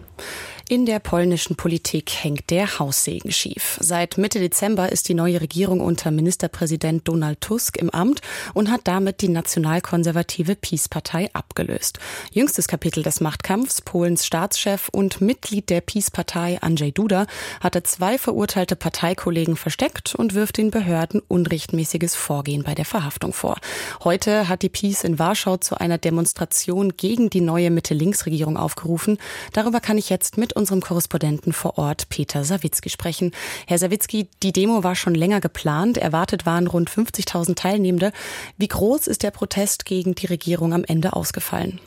In 0.67 0.87
der 0.87 0.97
polnischen 0.97 1.55
Politik 1.55 2.11
hängt 2.23 2.49
der 2.49 2.79
Haussegen 2.79 3.31
schief. 3.31 3.77
Seit 3.81 4.17
Mitte 4.17 4.39
Dezember 4.39 4.91
ist 4.91 5.07
die 5.07 5.13
neue 5.13 5.39
Regierung 5.39 5.79
unter 5.79 6.09
Ministerpräsident 6.09 7.07
Donald 7.07 7.39
Tusk 7.39 7.77
im 7.77 7.91
Amt 7.91 8.21
und 8.55 8.71
hat 8.71 8.81
damit 8.85 9.21
die 9.21 9.27
nationalkonservative 9.27 10.55
PiS-Partei 10.55 11.29
abgelöst. 11.33 11.99
Jüngstes 12.31 12.67
Kapitel 12.67 13.03
des 13.03 13.21
Machtkampfs, 13.21 13.83
Polens 13.83 14.25
Staatschef 14.25 14.89
und 14.91 15.21
Mitglied 15.21 15.69
der 15.69 15.81
PiS-Partei 15.81 16.57
Andrzej 16.61 16.93
Duda, 16.93 17.27
hatte 17.59 17.83
zwei 17.83 18.17
verurteilte 18.17 18.75
Parteikollegen 18.75 19.57
versteckt 19.57 20.15
und 20.15 20.33
wirft 20.33 20.57
den 20.57 20.71
Behörden 20.71 21.21
unrechtmäßiges 21.27 22.15
Vorgehen 22.15 22.63
bei 22.63 22.73
der 22.73 22.85
Verhaftung 22.85 23.33
vor. 23.33 23.59
Heute 24.03 24.49
hat 24.49 24.63
die 24.63 24.69
PiS 24.69 25.03
in 25.03 25.19
Warschau 25.19 25.57
zu 25.57 25.79
einer 25.79 25.99
Demonstration 25.99 26.97
gegen 26.97 27.29
die 27.29 27.41
neue 27.41 27.69
Mitte-Links-Regierung 27.69 28.57
aufgerufen. 28.57 29.19
Darüber 29.53 29.79
kann 29.79 29.99
ich 29.99 30.09
jetzt 30.09 30.39
mit 30.39 30.54
unserem 30.55 30.81
Korrespondenten 30.81 31.53
vor 31.53 31.77
Ort, 31.77 32.09
Peter 32.09 32.43
Sawicki, 32.43 32.89
sprechen. 32.89 33.31
Herr 33.67 33.77
Sawicki, 33.77 34.27
die 34.41 34.53
Demo 34.53 34.83
war 34.83 34.95
schon 34.95 35.15
länger 35.15 35.41
geplant. 35.41 35.97
Erwartet 35.97 36.45
waren 36.45 36.67
rund 36.67 36.89
50.000 36.89 37.55
Teilnehmende. 37.55 38.11
Wie 38.57 38.67
groß 38.67 39.07
ist 39.07 39.23
der 39.23 39.31
Protest 39.31 39.85
gegen 39.85 40.15
die 40.15 40.27
Regierung 40.27 40.73
am 40.73 40.83
Ende 40.83 41.13
ausgefallen? 41.13 41.79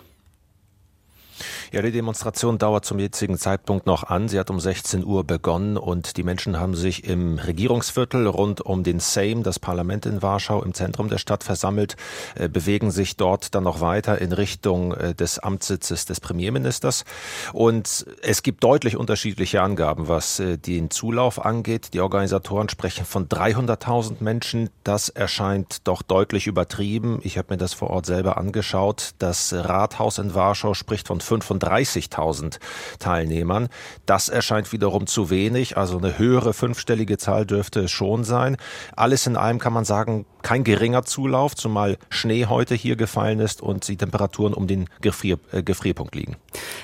Ja, 1.71 1.83
die 1.83 1.93
Demonstration 1.93 2.57
dauert 2.57 2.87
zum 2.87 2.99
jetzigen 2.99 3.37
Zeitpunkt 3.37 3.85
noch 3.85 4.05
an. 4.05 4.29
Sie 4.29 4.39
hat 4.39 4.49
um 4.49 4.59
16 4.59 5.05
Uhr 5.05 5.25
begonnen 5.25 5.77
und 5.77 6.17
die 6.17 6.23
Menschen 6.23 6.59
haben 6.59 6.75
sich 6.75 7.05
im 7.05 7.39
Regierungsviertel 7.39 8.27
rund 8.27 8.63
um 8.63 8.85
den 8.85 9.01
Sejm, 9.01 9.43
das 9.43 9.59
Parlament 9.59 10.07
in 10.07 10.23
Warschau, 10.23 10.63
im 10.63 10.73
Zentrum 10.73 11.11
der 11.11 11.19
Stadt 11.19 11.45
versammelt, 11.45 11.97
äh, 12.37 12.49
bewegen 12.49 12.91
sich 12.91 13.19
dort 13.19 13.55
dann 13.55 13.65
noch 13.65 13.83
weiter 13.83 14.19
in 14.19 14.33
Richtung 14.33 14.95
äh, 14.95 15.15
des 15.15 15.41
Amtssitzes 15.41 16.07
des 16.07 16.21
Premierministers. 16.21 17.05
Und 17.53 18.07
es 18.23 18.43
gibt 18.43 18.65
deutlich 18.65 18.97
unterschiedliche 18.97 19.61
Angaben, 19.61 20.09
was 20.09 20.41
äh, 20.41 20.57
den 20.57 20.91
Zulauf 20.91 21.45
angeht. 21.45 21.93
Die 21.93 22.01
Organisatoren 22.01 22.71
sprechen 22.71 23.05
von 23.05 23.29
300.000 23.29 24.23
Menschen. 24.23 24.71
Das 24.85 25.11
erscheint 25.11 25.87
doch 25.87 26.01
deutlich 26.01 26.47
übertrieben. 26.47 27.21
Ich 27.25 27.37
habe 27.37 27.53
mir 27.53 27.59
das 27.59 27.75
vor 27.75 27.91
Ort 27.91 28.07
selber 28.07 28.39
angeschaut. 28.39 29.11
Das 29.19 29.53
Rathaus 29.53 30.17
in 30.17 30.35
Warschau 30.35 30.73
spricht 30.73 31.09
von 31.09 31.21
35.000 31.59 32.59
Teilnehmern. 32.99 33.69
Das 34.07 34.29
erscheint 34.29 34.73
wiederum 34.73 35.07
zu 35.07 35.31
wenig, 35.31 35.77
also 35.77 35.99
eine 35.99 36.19
höhere 36.19 36.53
fünfstellige 36.53 37.19
Zahl 37.19 37.47
dürfte 37.47 37.81
es 37.81 37.91
schon 37.91 38.25
sein. 38.25 38.57
Alles 38.97 39.27
in 39.27 39.37
allem 39.37 39.59
kann 39.59 39.73
man 39.73 39.85
sagen, 39.85 40.27
kein 40.43 40.65
geringer 40.65 41.05
Zulauf, 41.05 41.55
zumal 41.55 41.99
Schnee 42.11 42.47
heute 42.47 42.75
hier 42.75 42.97
gefallen 42.97 43.41
ist 43.41 43.61
und 43.61 43.87
die 43.89 43.97
Temperaturen 43.97 44.55
um 44.55 44.67
den 44.67 44.89
Gefrier, 45.01 45.39
äh, 45.53 45.63
Gefrierpunkt 45.63 46.15
liegen. 46.15 46.37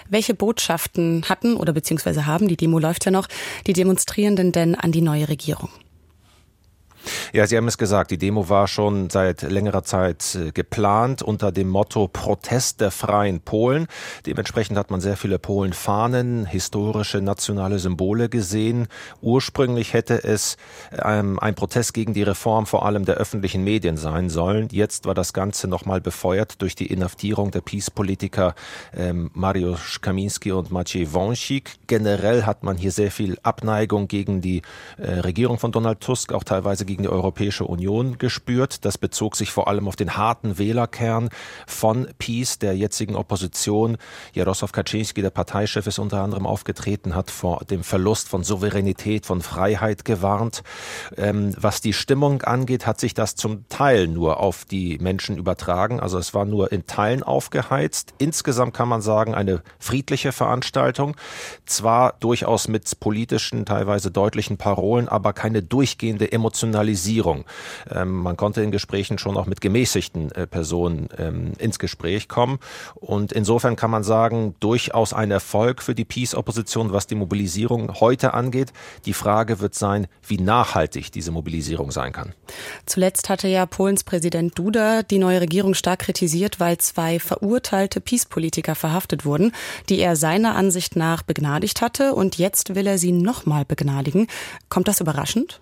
Welche 0.08 0.34
Botschaften 0.34 1.24
hatten 1.28 1.56
oder 1.56 1.72
beziehungsweise 1.72 2.26
haben, 2.26 2.48
die 2.48 2.56
Demo 2.56 2.78
läuft 2.78 3.04
ja 3.04 3.10
noch, 3.10 3.28
die 3.66 3.72
Demonstrierenden 3.72 4.52
denn 4.52 4.74
an 4.74 4.92
die 4.92 5.02
neue 5.02 5.28
Regierung? 5.28 5.70
Ja, 7.32 7.46
Sie 7.46 7.56
haben 7.56 7.68
es 7.68 7.78
gesagt, 7.78 8.10
die 8.10 8.18
Demo 8.18 8.48
war 8.48 8.68
schon 8.68 9.10
seit 9.10 9.42
längerer 9.42 9.82
Zeit 9.82 10.34
äh, 10.34 10.52
geplant 10.52 11.22
unter 11.22 11.52
dem 11.52 11.68
Motto 11.68 12.08
Protest 12.08 12.80
der 12.80 12.90
freien 12.90 13.40
Polen. 13.40 13.86
Dementsprechend 14.26 14.78
hat 14.78 14.90
man 14.90 15.00
sehr 15.00 15.16
viele 15.16 15.38
Polenfahnen, 15.38 16.46
historische 16.46 17.20
nationale 17.20 17.78
Symbole 17.78 18.28
gesehen. 18.28 18.88
Ursprünglich 19.20 19.92
hätte 19.92 20.22
es 20.22 20.56
ähm, 21.02 21.38
ein 21.40 21.54
Protest 21.54 21.94
gegen 21.94 22.14
die 22.14 22.22
Reform 22.22 22.66
vor 22.66 22.86
allem 22.86 23.04
der 23.04 23.16
öffentlichen 23.16 23.64
Medien 23.64 23.96
sein 23.96 24.30
sollen. 24.30 24.68
Jetzt 24.70 25.06
war 25.06 25.14
das 25.14 25.32
Ganze 25.32 25.66
nochmal 25.66 26.00
befeuert 26.00 26.62
durch 26.62 26.74
die 26.74 26.86
Inhaftierung 26.86 27.50
der 27.50 27.60
Peace-Politiker 27.60 28.54
ähm, 28.96 29.30
Mariusz 29.34 30.00
Kaminski 30.00 30.52
und 30.52 30.70
Maciej 30.70 31.12
Wąsik. 31.12 31.76
Generell 31.86 32.44
hat 32.44 32.62
man 32.62 32.76
hier 32.76 32.92
sehr 32.92 33.10
viel 33.10 33.38
Abneigung 33.42 34.08
gegen 34.08 34.40
die 34.40 34.62
äh, 34.98 35.20
Regierung 35.20 35.58
von 35.58 35.72
Donald 35.72 36.00
Tusk, 36.00 36.32
auch 36.32 36.44
teilweise 36.44 36.84
gegen 36.84 36.93
gegen 36.94 37.02
die 37.02 37.08
Europäische 37.08 37.64
Union 37.64 38.18
gespürt. 38.18 38.84
Das 38.84 38.98
bezog 38.98 39.34
sich 39.34 39.50
vor 39.50 39.66
allem 39.66 39.88
auf 39.88 39.96
den 39.96 40.16
harten 40.16 40.58
Wählerkern 40.58 41.28
von 41.66 42.06
PiS, 42.18 42.60
der 42.60 42.76
jetzigen 42.76 43.16
Opposition. 43.16 43.96
Jaroslaw 44.32 44.70
Kaczynski, 44.70 45.20
der 45.20 45.30
Parteichef, 45.30 45.88
ist 45.88 45.98
unter 45.98 46.22
anderem 46.22 46.46
aufgetreten, 46.46 47.16
hat 47.16 47.32
vor 47.32 47.64
dem 47.68 47.82
Verlust 47.82 48.28
von 48.28 48.44
Souveränität, 48.44 49.26
von 49.26 49.42
Freiheit 49.42 50.04
gewarnt. 50.04 50.62
Ähm, 51.16 51.52
was 51.58 51.80
die 51.80 51.92
Stimmung 51.92 52.42
angeht, 52.42 52.86
hat 52.86 53.00
sich 53.00 53.12
das 53.12 53.34
zum 53.34 53.68
Teil 53.68 54.06
nur 54.06 54.38
auf 54.38 54.64
die 54.64 54.98
Menschen 54.98 55.36
übertragen. 55.36 55.98
Also 55.98 56.18
es 56.18 56.32
war 56.32 56.44
nur 56.44 56.70
in 56.70 56.86
Teilen 56.86 57.24
aufgeheizt. 57.24 58.14
Insgesamt 58.18 58.72
kann 58.72 58.88
man 58.88 59.02
sagen, 59.02 59.34
eine 59.34 59.64
friedliche 59.80 60.30
Veranstaltung. 60.30 61.16
Zwar 61.66 62.14
durchaus 62.20 62.68
mit 62.68 63.00
politischen, 63.00 63.66
teilweise 63.66 64.12
deutlichen 64.12 64.58
Parolen, 64.58 65.08
aber 65.08 65.32
keine 65.32 65.60
durchgehende 65.60 66.30
emotionale 66.30 66.83
Radikalisierung. 66.84 67.44
Ähm, 67.90 68.12
man 68.22 68.36
konnte 68.36 68.62
in 68.62 68.70
Gesprächen 68.70 69.18
schon 69.18 69.36
auch 69.36 69.46
mit 69.46 69.60
gemäßigten 69.60 70.32
äh, 70.32 70.46
Personen 70.46 71.08
ähm, 71.18 71.52
ins 71.58 71.78
Gespräch 71.78 72.28
kommen. 72.28 72.58
Und 72.94 73.32
insofern 73.32 73.76
kann 73.76 73.90
man 73.90 74.04
sagen, 74.04 74.54
durchaus 74.60 75.12
ein 75.12 75.30
Erfolg 75.30 75.82
für 75.82 75.94
die 75.94 76.04
Peace-Opposition, 76.04 76.92
was 76.92 77.06
die 77.06 77.14
Mobilisierung 77.14 78.00
heute 78.00 78.34
angeht. 78.34 78.72
Die 79.06 79.14
Frage 79.14 79.60
wird 79.60 79.74
sein, 79.74 80.06
wie 80.26 80.38
nachhaltig 80.38 81.10
diese 81.10 81.30
Mobilisierung 81.30 81.90
sein 81.90 82.12
kann. 82.12 82.34
Zuletzt 82.86 83.28
hatte 83.28 83.48
ja 83.48 83.66
Polens 83.66 84.04
Präsident 84.04 84.58
Duda 84.58 85.02
die 85.02 85.18
neue 85.18 85.40
Regierung 85.40 85.74
stark 85.74 86.00
kritisiert, 86.00 86.60
weil 86.60 86.78
zwei 86.78 87.18
verurteilte 87.18 88.00
Peace-Politiker 88.00 88.74
verhaftet 88.74 89.24
wurden, 89.24 89.52
die 89.88 90.00
er 90.00 90.16
seiner 90.16 90.54
Ansicht 90.54 90.96
nach 90.96 91.22
begnadigt 91.22 91.80
hatte. 91.80 92.14
Und 92.14 92.36
jetzt 92.36 92.74
will 92.74 92.86
er 92.86 92.98
sie 92.98 93.12
nochmal 93.12 93.64
begnadigen. 93.64 94.26
Kommt 94.68 94.88
das 94.88 95.00
überraschend? 95.00 95.60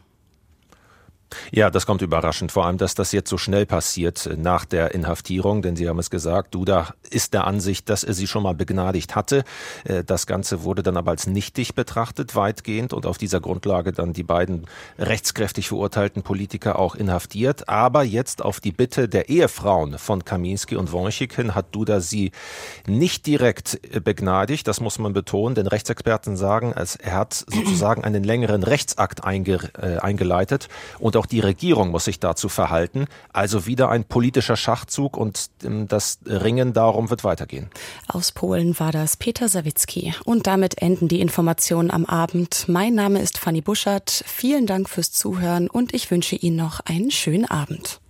Ja, 1.50 1.70
das 1.70 1.86
kommt 1.86 2.02
überraschend. 2.02 2.52
Vor 2.52 2.66
allem, 2.66 2.78
dass 2.78 2.94
das 2.94 3.12
jetzt 3.12 3.28
so 3.28 3.38
schnell 3.38 3.66
passiert 3.66 4.26
äh, 4.26 4.36
nach 4.36 4.64
der 4.64 4.94
Inhaftierung, 4.94 5.62
denn 5.62 5.76
Sie 5.76 5.88
haben 5.88 5.98
es 5.98 6.10
gesagt, 6.10 6.54
Duda 6.54 6.94
ist 7.10 7.34
der 7.34 7.46
Ansicht, 7.46 7.88
dass 7.88 8.04
er 8.04 8.14
sie 8.14 8.26
schon 8.26 8.42
mal 8.42 8.54
begnadigt 8.54 9.14
hatte. 9.14 9.44
Äh, 9.84 10.04
das 10.04 10.26
Ganze 10.26 10.62
wurde 10.64 10.82
dann 10.82 10.96
aber 10.96 11.10
als 11.12 11.26
nichtig 11.26 11.74
betrachtet, 11.74 12.34
weitgehend, 12.34 12.92
und 12.92 13.06
auf 13.06 13.18
dieser 13.18 13.40
Grundlage 13.40 13.92
dann 13.92 14.12
die 14.12 14.22
beiden 14.22 14.66
rechtskräftig 14.98 15.68
verurteilten 15.68 16.22
Politiker 16.22 16.78
auch 16.78 16.94
inhaftiert. 16.94 17.68
Aber 17.68 18.02
jetzt 18.02 18.42
auf 18.42 18.60
die 18.60 18.72
Bitte 18.72 19.08
der 19.08 19.28
Ehefrauen 19.28 19.98
von 19.98 20.24
Kaminski 20.24 20.76
und 20.76 20.92
Wonschik 20.92 21.34
hin 21.34 21.54
hat 21.54 21.74
Duda 21.74 22.00
sie 22.00 22.32
nicht 22.86 23.26
direkt 23.26 23.80
äh, 23.94 24.00
begnadigt. 24.00 24.66
Das 24.68 24.80
muss 24.80 24.98
man 24.98 25.12
betonen, 25.12 25.54
denn 25.54 25.66
Rechtsexperten 25.66 26.36
sagen, 26.36 26.72
er 26.72 27.14
hat 27.14 27.32
sozusagen 27.34 28.04
einen 28.04 28.24
längeren 28.24 28.62
Rechtsakt 28.62 29.24
einge, 29.24 29.70
äh, 29.78 29.98
eingeleitet 29.98 30.68
und 30.98 31.16
auch 31.16 31.21
die 31.26 31.40
Regierung 31.40 31.90
muss 31.90 32.04
sich 32.04 32.20
dazu 32.20 32.48
verhalten. 32.48 33.06
Also 33.32 33.66
wieder 33.66 33.88
ein 33.88 34.04
politischer 34.04 34.56
Schachzug 34.56 35.16
und 35.16 35.46
ähm, 35.64 35.88
das 35.88 36.18
Ringen 36.26 36.72
darum 36.72 37.10
wird 37.10 37.24
weitergehen. 37.24 37.70
Aus 38.08 38.32
Polen 38.32 38.78
war 38.78 38.92
das 38.92 39.16
Peter 39.16 39.48
Sawicki. 39.48 40.14
Und 40.24 40.46
damit 40.46 40.82
enden 40.82 41.08
die 41.08 41.20
Informationen 41.20 41.90
am 41.90 42.04
Abend. 42.04 42.68
Mein 42.68 42.94
Name 42.94 43.20
ist 43.20 43.38
Fanny 43.38 43.60
Buschert. 43.60 44.24
Vielen 44.26 44.66
Dank 44.66 44.88
fürs 44.88 45.12
Zuhören 45.12 45.68
und 45.68 45.94
ich 45.94 46.10
wünsche 46.10 46.36
Ihnen 46.36 46.56
noch 46.56 46.80
einen 46.80 47.10
schönen 47.10 47.46
Abend. 47.46 48.01